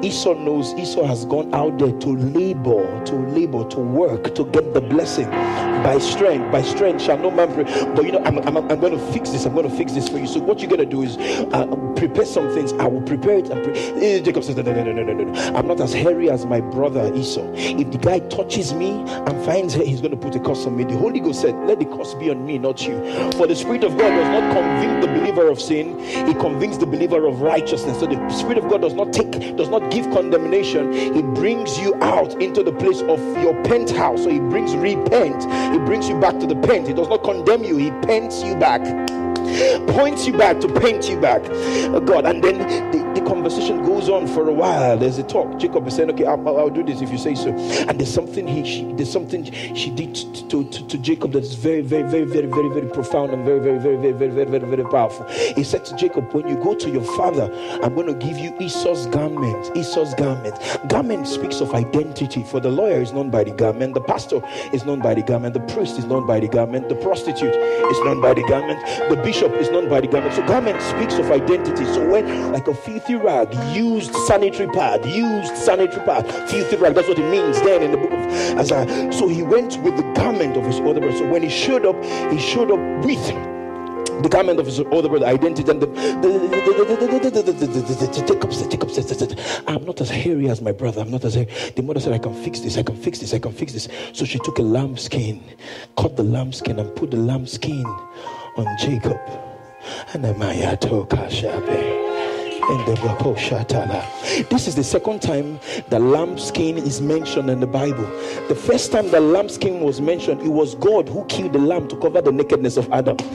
Esau 0.04 0.34
knows 0.36 0.74
Esau 0.76 1.04
has 1.06 1.26
gone 1.26 1.54
out 1.54 1.78
there 1.80 1.92
to 1.92 2.10
labor, 2.10 3.04
to 3.06 3.16
labor, 3.16 3.68
to 3.70 3.80
work, 3.80 4.36
to 4.36 4.46
get 4.46 4.74
the 4.74 4.82
blessing 4.82 5.30
by 5.84 5.98
strength. 6.00 6.52
By 6.52 6.62
strength 6.62 7.02
shall 7.02 7.18
no 7.18 7.32
man 7.32 7.54
pray. 7.54 7.64
But 7.96 8.06
you 8.06 8.12
know, 8.12 8.24
I'm, 8.24 8.38
I'm, 8.40 8.58
I'm 8.58 8.80
going 8.80 8.98
to 8.98 9.12
fix 9.12 9.32
this. 9.32 9.46
I'm 9.46 9.54
going 9.54 9.70
to 9.70 9.76
fix 9.76 9.94
this 9.94 10.08
for 10.08 10.18
you. 10.18 10.28
So 10.28 10.40
what 10.40 10.60
you're 10.60 10.70
going 10.70 10.80
to 10.80 10.86
do 10.86 11.02
is 11.02 11.18
uh, 11.18 11.66
prepare 11.96 12.26
some 12.26 12.54
things. 12.54 12.74
I 12.74 12.88
will 12.88 13.02
prepare 13.02 13.40
it. 13.40 13.50
And 13.50 13.64
pre- 13.64 13.74
eh, 13.74 14.20
Jacob 14.22 14.44
says, 14.44 14.56
no, 14.56 14.62
no, 14.62 14.74
no, 14.74 14.92
no, 14.92 15.04
no, 15.04 15.14
no. 15.14 15.56
I'm 15.56 15.68
not 15.68 15.80
as 15.80 15.94
hairy 15.94 16.30
as 16.30 16.46
my 16.46 16.62
brother 16.62 17.12
Esau. 17.16 17.52
If 17.56 17.92
the 17.92 17.98
guy 17.98 18.20
touches 18.20 18.74
me 18.74 18.92
and 18.92 19.46
finds 19.46 19.74
her, 19.76 19.84
he's 19.84 20.02
going 20.02 20.12
to 20.12 20.18
put 20.18 20.36
a 20.36 20.40
curse 20.40 20.66
on 20.66 20.76
me. 20.76 20.84
The 20.84 20.98
Holy 20.98 21.20
Ghost 21.20 21.42
said, 21.42 21.56
let 21.68 21.80
the 21.80 21.86
curse 21.86 22.14
be 22.16 22.30
on 22.30 22.46
me, 22.46 22.58
not 22.58 22.86
you. 22.86 22.98
For 23.32 23.48
the 23.48 23.56
Spirit 23.56 23.84
of 23.84 23.98
God 23.98 24.10
does 24.10 24.30
not 24.30 24.54
convince 24.54 25.06
the 25.06 25.07
believer 25.32 25.50
of 25.52 25.60
sin. 25.60 26.00
He 26.00 26.34
convinces 26.34 26.80
the 26.80 26.86
believer 26.86 27.26
of 27.26 27.42
righteousness. 27.42 28.00
So 28.00 28.06
the 28.06 28.30
Spirit 28.30 28.58
of 28.58 28.70
God 28.70 28.82
does 28.82 28.94
not 28.94 29.12
take, 29.12 29.32
does 29.58 29.70
not 29.70 29.92
give 29.92 30.06
condemnation, 30.12 30.94
He 30.94 31.22
brings 31.22 31.78
you 31.80 31.96
out 32.02 32.42
into 32.42 32.63
the 32.63 32.72
place 32.72 33.02
of 33.02 33.20
your 33.42 33.54
penthouse. 33.63 34.24
So 34.24 34.30
He 34.30 34.40
brings 34.40 34.76
repent, 34.76 35.44
He 35.74 35.80
brings 35.80 36.08
you 36.08 36.20
back 36.20 36.40
to 36.40 36.48
the 36.48 36.56
pent. 36.56 36.88
He 36.88 36.94
does 36.94 37.10
not 37.10 37.24
condemn 37.24 37.63
you, 37.63 37.78
He 37.78 37.92
pents 37.92 38.44
you 38.44 38.56
back 38.56 38.82
points 39.94 40.26
you 40.26 40.34
back 40.34 40.60
to 40.62 40.68
paint 40.80 41.10
you 41.10 41.20
back, 41.20 41.42
oh 41.94 42.00
God. 42.00 42.26
And 42.26 42.44
then 42.44 42.58
the, 42.58 43.00
the, 43.14 43.18
conversation 43.28 43.84
goes 43.84 44.10
on 44.10 44.26
for 44.26 44.48
a 44.48 44.54
while. 44.54 44.98
There's 44.98 45.18
a 45.18 45.24
talk. 45.24 45.60
Jacob 45.60 45.86
is 45.88 45.96
saying, 45.96 46.10
"Okay, 46.12 46.26
I'll, 46.26 46.48
I'll 46.48 46.70
do 46.70 46.84
this 46.84 47.02
if 47.02 47.12
you 47.12 47.18
say 47.18 47.36
so." 47.36 47.50
And 47.88 48.00
there's 48.00 48.14
something 48.14 48.48
he, 48.48 48.64
she, 48.64 48.94
there's 48.94 49.12
something 49.12 49.44
she 49.76 49.92
did 49.92 50.16
to, 50.16 50.48
to, 50.48 50.70
to, 50.70 50.88
to 50.88 50.98
Jacob 50.98 51.34
that 51.34 51.44
is 51.44 51.56
very, 51.56 51.82
very, 51.82 52.04
very, 52.04 52.24
very, 52.24 52.48
very, 52.48 52.70
very 52.70 52.88
profound 52.88 53.34
and 53.34 53.46
very, 53.46 53.60
very, 53.60 53.80
very, 53.80 53.98
very, 53.98 54.14
very, 54.14 54.32
very, 54.32 54.50
very, 54.50 54.66
very 54.66 54.90
powerful. 54.90 55.26
He 55.28 55.64
said 55.64 55.86
to 55.86 55.96
Jacob, 55.96 56.34
"When 56.34 56.48
you 56.48 56.56
go 56.56 56.74
to 56.76 56.90
your 56.90 57.04
father, 57.18 57.52
I'm 57.84 57.96
going 57.96 58.08
to 58.08 58.14
give 58.26 58.38
you 58.38 58.56
Esau's 58.60 59.06
garment. 59.08 59.76
Esau's 59.76 60.14
garment. 60.16 60.56
Garment 60.88 61.28
speaks 61.28 61.62
of 61.62 61.74
identity. 61.74 62.44
For 62.44 62.60
the 62.60 62.70
lawyer 62.70 63.02
is 63.02 63.14
known 63.14 63.30
by 63.30 63.44
the 63.44 63.52
garment. 63.52 63.94
The 63.94 64.02
pastor 64.02 64.42
is 64.74 64.86
known 64.86 65.00
by 65.00 65.14
the 65.14 65.22
garment. 65.22 65.54
The 65.54 65.74
priest 65.74 66.00
is 66.00 66.06
known 66.06 66.26
by 66.26 66.40
the 66.40 66.48
garment. 66.48 66.90
The 66.90 66.96
prostitute 66.96 67.56
is 67.56 68.00
known 68.06 68.22
by 68.22 68.34
the 68.34 68.44
garment. 68.44 68.80
The 69.10 69.18
bishop 69.18 69.37
is 69.45 69.69
known 69.69 69.88
by 69.88 70.02
the 70.02 70.08
garment. 70.08 70.34
So 70.34 70.45
garment 70.47 70.82
speaks 70.82 71.15
of 71.15 71.32
identity. 71.32 71.86
So 71.86 72.08
when 72.10 72.52
like 72.52 72.67
a 72.67 72.73
filthy 72.73 73.15
rag, 73.15 73.54
used 73.76 74.13
sanitary 74.26 74.69
pad, 74.71 75.06
used 75.06 75.56
sanitary 75.56 76.04
pad, 76.06 76.26
filthy 76.50 76.76
rag, 76.78 76.95
that's 76.95 77.08
what 77.08 77.19
it 77.19 77.30
means 77.30 77.62
then 77.62 77.84
in 77.84 77.91
the 77.91 77.97
book 77.97 78.12
of 78.12 78.58
Isaiah. 78.58 79.12
So 79.12 79.28
he 79.28 79.43
went 79.43 79.78
with 79.82 79.95
the 79.97 80.04
garment 80.13 80.58
of 80.58 80.65
his 80.65 80.80
other 80.80 81.00
brother. 81.00 81.17
So 81.17 81.30
when 81.30 81.43
he 81.43 81.50
showed 81.50 81.86
up, 81.86 82.04
he 82.32 82.39
showed 82.39 82.71
up 82.71 83.06
with 83.06 83.23
the 84.23 84.30
garment 84.30 84.60
of 84.60 84.65
his 84.65 84.80
older 84.80 85.10
brother, 85.10 85.28
identity, 85.28 85.69
and 85.69 85.80
the, 85.80 85.88
Jacob 88.26 88.52
said, 88.52 88.71
Jacob 88.71 88.89
said, 88.89 89.39
I'm 89.67 89.86
not 89.86 90.02
as 90.02 90.10
hairy 90.10 90.50
as 90.50 90.60
my 90.60 90.71
brother. 90.71 91.02
I'm 91.02 91.12
not 91.12 91.23
as 91.23 91.36
hairy. 91.36 91.50
The 91.76 91.84
mother 91.84 92.00
said, 92.00 92.13
I 92.13 92.17
can 92.17 92.34
fix 92.34 92.60
this, 92.62 92.78
I 92.78 92.84
can 92.84 92.95
fix 92.95 93.19
this, 93.19 93.36
I 93.36 93.39
can 93.39 93.52
fix 93.52 93.73
this. 93.73 93.88
So 94.13 94.26
she 94.26 94.39
took 94.39 94.58
a 94.58 94.63
lamb 94.63 94.97
skin, 94.97 95.43
cut 95.97 96.15
the 96.15 96.23
lamb 96.23 96.52
skin, 96.52 96.80
and 96.80 96.95
put 96.95 97.12
the 97.12 97.17
lamb 97.17 97.45
skin 97.45 97.86
on 98.58 98.78
Jacob. 98.78 99.20
Kashabe. 101.08 102.06
Oh, 102.70 102.84
this 104.50 104.67
is 104.67 104.76
the 104.76 104.84
second 104.84 105.22
time 105.22 105.58
the 105.89 106.00
lambskin 106.00 106.78
is 106.78 107.00
mentioned 107.00 107.50
in 107.50 107.62
the 107.62 107.67
Bible. 107.67 108.06
The 108.50 108.56
first 108.56 108.91
time 108.91 109.10
the 109.10 109.22
lambskin 109.22 109.80
was 109.80 110.02
mentioned, 110.02 110.41
it 110.41 110.50
was 110.50 110.76
God 110.76 111.08
who 111.08 111.24
killed 111.26 111.54
the 111.54 111.60
lamb 111.60 111.88
to 111.88 111.96
cover 111.96 112.22
the 112.22 112.32
nakedness 112.34 112.76
of 112.76 112.91
Adam. 112.91 113.15
It 113.20 113.26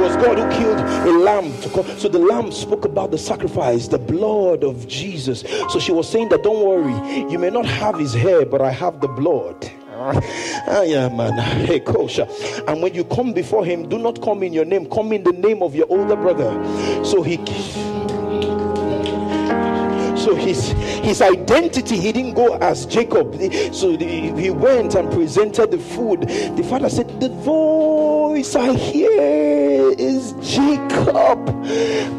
was 0.00 0.16
God 0.16 0.38
who 0.38 0.50
killed 0.58 0.80
a 0.80 1.12
lamb 1.18 1.56
to 1.60 1.68
co- 1.68 1.84
so 1.96 2.08
the 2.08 2.18
lamb 2.18 2.50
spoke 2.50 2.84
about 2.84 3.12
the 3.12 3.18
sacrifice, 3.18 3.86
the 3.86 3.98
blood 3.98 4.64
of 4.64 4.88
Jesus. 4.88 5.44
So 5.68 5.78
she 5.78 5.92
was 5.92 6.08
saying 6.08 6.30
that 6.30 6.42
don't 6.42 6.64
worry, 6.66 7.30
you 7.30 7.38
may 7.38 7.50
not 7.50 7.66
have 7.66 7.96
his 7.98 8.14
hair, 8.14 8.44
but 8.44 8.60
I 8.60 8.72
have 8.72 9.00
the 9.00 9.08
blood. 9.08 9.70
And 12.66 12.82
when 12.82 12.94
you 12.94 13.04
come 13.04 13.34
before 13.34 13.66
him, 13.66 13.86
do 13.88 13.98
not 13.98 14.22
come 14.22 14.42
in 14.42 14.52
your 14.52 14.64
name, 14.64 14.88
come 14.88 15.12
in 15.12 15.22
the 15.22 15.32
name 15.32 15.62
of 15.62 15.74
your 15.74 15.86
older 15.90 16.16
brother. 16.16 16.52
So 17.04 17.22
he 17.22 17.36
so 20.16 20.34
his 20.34 20.68
his 21.02 21.20
identity 21.22 21.98
he 21.98 22.12
didn't 22.12 22.34
go 22.34 22.56
as 22.56 22.86
jacob. 22.86 23.34
So 23.74 23.96
he 23.96 24.50
went 24.50 24.94
and 24.94 25.10
presented 25.12 25.70
the 25.70 25.78
food. 25.78 26.22
The 26.22 26.62
father 26.68 26.88
said 26.88 27.20
the 27.20 27.28
voice 27.28 28.54
i 28.54 28.72
hear 28.74 29.92
is 29.98 30.32
jacob. 30.40 31.44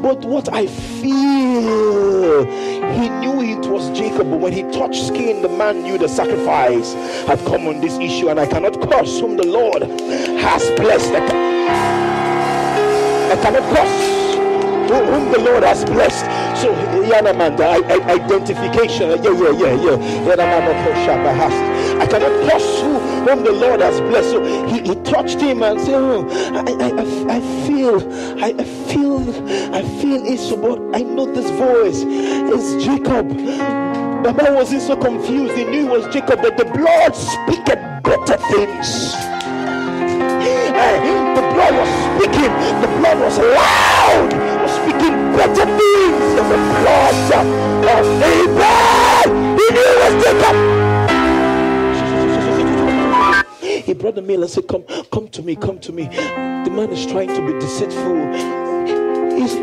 But 0.01 0.23
what 0.25 0.53
i 0.53 0.67
feel 0.67 2.45
he 2.45 3.20
it 3.51 3.65
was 3.67 3.89
jacob 3.97 4.29
but 4.29 4.39
when 4.39 4.53
he 4.53 4.61
touched 4.71 5.07
skin 5.07 5.41
the 5.41 5.49
man 5.49 5.81
knew 5.83 5.97
the 5.97 6.07
sacrifice 6.07 6.93
had 7.27 7.37
come 7.45 7.67
on 7.67 7.79
this 7.81 7.97
issue 7.99 8.29
and 8.29 8.39
i 8.39 8.45
cannot 8.45 8.79
curse 8.89 9.19
whom 9.19 9.35
the 9.37 9.45
lord 9.45 9.81
has 9.83 10.63
blessed 10.79 11.11
i 11.13 11.19
cannot 13.41 13.63
curse 13.75 14.21
whom 14.91 15.31
the 15.31 15.39
Lord 15.39 15.63
has 15.63 15.85
blessed. 15.85 16.25
So, 16.61 16.73
Yanamanda, 17.03 17.83
identification. 18.09 19.23
Yeah, 19.23 19.31
yeah, 19.31 19.51
yeah, 19.51 19.95
yeah. 19.95 19.97
I 22.01 22.05
cannot 22.07 22.49
cross 22.49 22.81
who, 22.81 22.99
whom 22.99 23.43
the 23.43 23.51
Lord 23.51 23.79
has 23.79 23.99
blessed. 24.01 24.29
So 24.31 24.67
he, 24.67 24.81
he 24.81 24.95
touched 25.03 25.39
him 25.39 25.63
and 25.63 25.79
said, 25.79 25.93
oh, 25.95 26.27
I, 26.53 26.87
I, 26.87 26.89
I 27.37 27.39
feel, 27.67 27.95
I, 28.43 28.53
I 28.57 28.63
feel, 28.91 29.19
I 29.75 29.81
feel 30.01 30.21
it, 30.25 30.61
but 30.61 30.79
I 30.97 31.03
know 31.03 31.25
this 31.31 31.49
voice. 31.51 32.03
It's 32.53 32.83
Jacob. 32.83 33.29
The 33.29 34.33
man 34.33 34.55
wasn't 34.55 34.81
so 34.81 34.97
confused. 34.97 35.55
He 35.55 35.63
knew 35.63 35.87
it 35.87 35.89
was 35.89 36.13
Jacob, 36.13 36.41
that 36.41 36.57
the 36.57 36.65
blood 36.65 37.15
speaketh 37.15 37.79
better 38.03 38.35
things. 38.51 39.15
The 41.31 41.41
blood 41.55 41.73
was 41.79 41.87
speaking, 42.11 42.51
the 42.81 42.87
blood 42.99 43.19
was 43.21 43.37
loud, 43.39 44.33
was 44.61 44.71
speaking 44.83 45.15
better 45.31 45.63
things 45.63 46.35
than 46.35 46.49
the 46.51 46.57
blood 46.75 47.15
of 47.87 48.05
Abel. 48.19 49.31
He 49.55 49.65
knew 49.71 49.87
it 49.87 49.99
was 50.03 50.15
Jacob. 50.25 50.55
He 53.85 53.93
brought 53.93 54.15
the 54.15 54.21
meal 54.21 54.41
and 54.41 54.51
said, 54.51 54.67
Come, 54.67 54.83
come 55.09 55.29
to 55.29 55.41
me, 55.41 55.55
come 55.55 55.79
to 55.79 55.93
me. 55.93 56.03
The 56.07 56.69
man 56.69 56.89
is 56.89 57.05
trying 57.05 57.29
to 57.29 57.41
be 57.47 57.53
deceitful. 57.59 58.70
He's, 59.41 59.53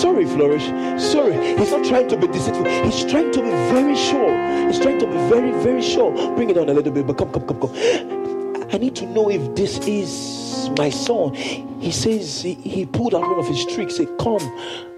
sorry, 0.00 0.24
Flourish. 0.26 0.66
Sorry. 1.02 1.34
He's 1.58 1.72
not 1.72 1.84
trying 1.84 2.08
to 2.08 2.16
be 2.16 2.28
deceitful. 2.28 2.64
He's 2.66 3.04
trying 3.04 3.32
to 3.32 3.42
be 3.42 3.50
very 3.50 3.96
sure. 3.96 4.32
He's 4.68 4.78
trying 4.78 5.00
to 5.00 5.06
be 5.06 5.16
very, 5.28 5.50
very 5.62 5.82
sure. 5.82 6.12
Bring 6.36 6.50
it 6.50 6.54
down 6.54 6.68
a 6.68 6.74
little 6.74 6.92
bit, 6.92 7.04
but 7.06 7.18
come, 7.18 7.32
come, 7.32 7.46
come, 7.46 7.60
come. 7.60 8.68
I 8.72 8.78
need 8.78 8.94
to 8.96 9.06
know 9.06 9.30
if 9.30 9.54
this 9.56 9.78
is 9.86 10.70
my 10.78 10.90
son. 10.90 11.34
He 11.34 11.90
says 11.90 12.42
he, 12.42 12.54
he 12.54 12.86
pulled 12.86 13.14
out 13.14 13.22
one 13.22 13.38
of 13.40 13.48
his 13.48 13.64
tricks. 13.66 13.96
Said, 13.96 14.08
"Come, 14.18 14.42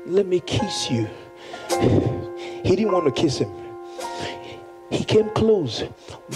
let 0.07 0.27
me 0.27 0.41
kiss 0.41 0.91
you." 0.91 1.09
He 2.63 2.77
didn't 2.77 2.93
want 2.93 3.07
to 3.07 3.13
kiss 3.13 3.39
him. 3.39 3.51
He 4.91 5.03
came 5.05 5.31
close. 5.31 5.81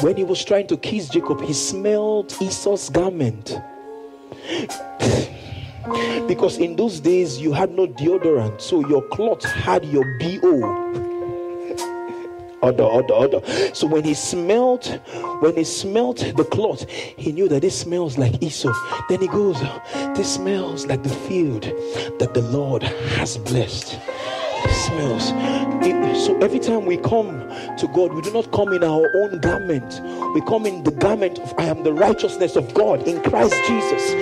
When 0.01 0.17
he 0.17 0.25
was 0.25 0.45
trying 0.45 0.67
to 0.69 0.77
kiss 0.77 1.09
Jacob, 1.09 1.41
he 1.43 1.53
smelled 1.53 2.33
Esau's 2.41 2.89
garment. 2.89 3.59
Because 6.27 6.59
in 6.59 6.77
those 6.77 7.01
days 7.01 7.41
you 7.41 7.53
had 7.53 7.71
no 7.71 7.87
deodorant, 7.87 8.61
so 8.61 8.87
your 8.89 9.03
cloth 9.09 9.45
had 9.45 9.85
your 9.85 10.05
BO 10.19 10.91
order, 12.63 12.83
order, 12.83 13.15
order. 13.15 13.75
So 13.75 13.87
when 13.87 14.05
he 14.05 14.15
smelt, 14.15 15.01
when 15.41 15.57
he 15.57 15.65
smelt 15.65 16.19
the 16.37 16.45
cloth, 16.45 16.89
he 16.89 17.33
knew 17.33 17.49
that 17.49 17.65
it 17.65 17.73
smells 17.73 18.19
like 18.19 18.43
Esau. 18.43 18.73
Then 19.09 19.21
he 19.21 19.29
goes, 19.29 19.61
This 20.15 20.35
smells 20.35 20.87
like 20.87 21.03
the 21.03 21.09
field 21.09 21.63
that 22.19 22.35
the 22.35 22.43
Lord 22.43 22.83
has 22.83 23.39
blessed. 23.39 23.99
Smells. 24.69 25.33
It, 25.83 26.17
so 26.17 26.39
every 26.41 26.59
time 26.59 26.85
we 26.85 26.97
come 26.99 27.49
to 27.79 27.89
God, 27.89 28.13
we 28.13 28.21
do 28.23 28.33
not 28.33 28.51
come 28.53 28.73
in 28.73 28.85
our 28.85 29.09
own 29.17 29.39
garment. 29.41 30.01
We 30.35 30.41
come 30.43 30.67
in 30.67 30.83
the 30.83 30.91
garment 30.91 31.39
of 31.39 31.55
I 31.59 31.65
am 31.65 31.83
the 31.83 31.93
righteousness 31.93 32.57
of 32.57 32.73
God 32.75 33.07
in 33.09 33.23
Christ 33.23 33.55
Jesus. 33.67 34.13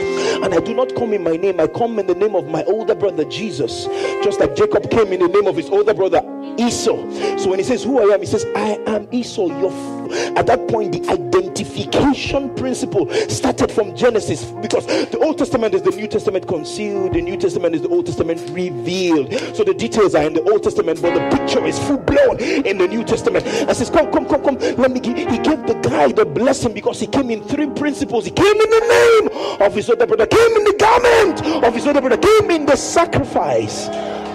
And 0.43 0.55
I 0.55 0.61
do 0.61 0.75
not 0.75 0.95
come 0.95 1.13
in 1.13 1.23
my 1.23 1.37
name, 1.37 1.61
I 1.61 1.67
come 1.67 1.99
in 1.99 2.07
the 2.07 2.15
name 2.15 2.37
of 2.37 2.47
my 2.47 2.63
older 2.65 2.95
brother 2.95 3.25
Jesus. 3.25 3.87
Just 4.23 4.41
like 4.41 4.55
Jacob 4.55 4.91
came 4.91 5.13
in 5.13 5.21
the 5.21 5.29
name 5.29 5.47
of 5.47 5.57
his 5.57 5.69
older 5.69 5.95
brother 5.95 6.23
Esau. 6.59 7.11
So 7.39 7.51
when 7.51 7.59
he 7.59 7.65
says, 7.65 7.85
Who 7.85 7.99
I 7.99 8.15
am, 8.15 8.21
he 8.21 8.27
says, 8.27 8.47
I 8.55 8.79
am 8.87 9.09
Esau. 9.13 9.47
Your 9.47 9.98
at 10.11 10.47
that 10.47 10.69
point, 10.69 10.93
the 10.93 11.11
identification 11.11 12.55
principle 12.55 13.09
started 13.29 13.71
from 13.71 13.97
Genesis 13.97 14.45
because 14.63 14.87
the 14.87 15.19
Old 15.19 15.39
Testament 15.39 15.75
is 15.75 15.83
the 15.83 15.91
New 15.91 16.07
Testament 16.07 16.47
concealed, 16.47 17.15
the 17.15 17.23
New 17.23 17.37
Testament 17.37 17.75
is 17.75 17.83
the 17.83 17.89
Old 17.89 18.07
Testament 18.07 18.41
revealed. 18.51 19.33
So 19.55 19.65
the 19.65 19.75
details 19.75 20.15
are 20.15 20.25
in 20.25 20.35
the 20.35 20.43
Old 20.43 20.63
Testament, 20.63 21.01
but 21.03 21.15
the 21.15 21.37
picture 21.37 21.65
is 21.65 21.79
full 21.79 21.99
blown 21.99 22.41
in 22.41 22.79
the 22.79 22.89
New 22.89 23.05
Testament. 23.05 23.47
And 23.47 23.77
says, 23.77 23.91
Come, 23.91 24.11
come, 24.13 24.27
come, 24.27 24.43
come. 24.43 24.59
Let 24.77 24.91
me 24.91 25.01
give. 25.01 25.17
He 25.17 25.39
gave 25.39 25.67
the 25.67 25.79
guy 25.83 26.13
the 26.13 26.25
blessing 26.25 26.73
because 26.73 27.01
he 27.01 27.07
came 27.07 27.31
in 27.31 27.43
three 27.45 27.69
principles. 27.71 28.25
He 28.25 28.31
came 28.31 28.47
in 28.47 28.71
the 28.71 29.29
name 29.31 29.61
of 29.61 29.75
his 29.75 29.89
older 29.91 30.07
brother, 30.07 30.27
came 30.27 30.57
in 30.57 30.65
the 30.65 30.77
garment 30.79 31.65
of 31.65 31.75
his 31.75 31.87
older 31.87 32.01
brother, 32.01 32.17
came 32.17 32.51
in 32.51 32.67
the 32.67 32.77
sacrifice 32.77 33.89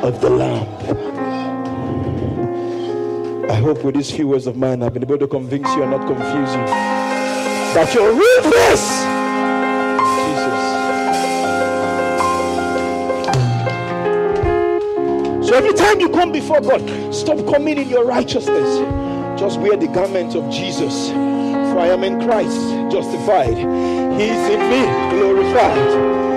of 0.03 0.19
the 0.21 0.29
lamb. 0.29 1.12
I 3.53 3.57
hope 3.57 3.83
with 3.83 3.93
these 3.93 4.09
few 4.09 4.27
words 4.29 4.47
of 4.47 4.57
mine, 4.57 4.81
I've 4.81 4.95
been 4.95 5.03
able 5.03 5.19
to 5.19 5.27
convince 5.27 5.67
you 5.75 5.83
and 5.83 5.91
not 5.91 6.07
confuse 6.07 6.55
you 6.55 6.65
that 7.75 7.93
your 7.93 8.11
real 8.11 8.41
face, 8.49 9.03
Jesus. 15.37 15.47
So 15.47 15.55
every 15.55 15.73
time 15.73 15.99
you 15.99 16.09
come 16.09 16.31
before 16.31 16.61
God, 16.61 17.13
stop 17.13 17.37
coming 17.45 17.77
in 17.77 17.89
your 17.89 18.05
righteousness. 18.05 18.79
Just 19.39 19.59
wear 19.59 19.77
the 19.77 19.85
garment 19.85 20.33
of 20.33 20.51
Jesus. 20.51 21.11
For 21.11 21.77
I 21.77 21.89
am 21.89 22.03
in 22.03 22.23
Christ, 22.23 22.57
justified. 22.91 23.55
He 23.55 24.29
is 24.29 24.49
in 24.49 24.61
me, 24.67 24.83
glorified. 25.15 26.32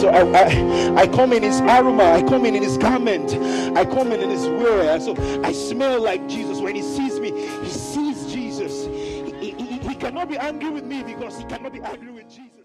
So 0.00 0.08
I, 0.08 0.20
I, 0.20 1.02
I 1.02 1.06
come 1.08 1.32
in 1.32 1.42
his 1.42 1.60
aroma, 1.60 2.04
I 2.04 2.22
come 2.22 2.46
in, 2.46 2.54
in 2.54 2.62
his 2.62 2.78
garment, 2.78 3.34
I 3.76 3.84
come 3.84 4.12
in 4.12 4.20
in 4.20 4.30
his 4.30 4.46
wear. 4.46 5.00
So 5.00 5.14
I 5.42 5.52
smell 5.52 6.00
like 6.02 6.28
Jesus. 6.28 6.60
When 6.60 6.76
he 6.76 6.82
sees 6.82 7.18
me, 7.18 7.32
he 7.32 7.68
sees 7.68 8.32
Jesus. 8.32 8.86
He, 9.40 9.52
he, 9.52 9.78
he 9.78 9.94
cannot 9.94 10.28
be 10.28 10.38
angry 10.38 10.70
with 10.70 10.84
me 10.84 11.02
because 11.02 11.38
he 11.38 11.44
cannot 11.44 11.72
be 11.72 11.80
angry 11.80 12.12
with 12.12 12.28
Jesus. 12.28 12.57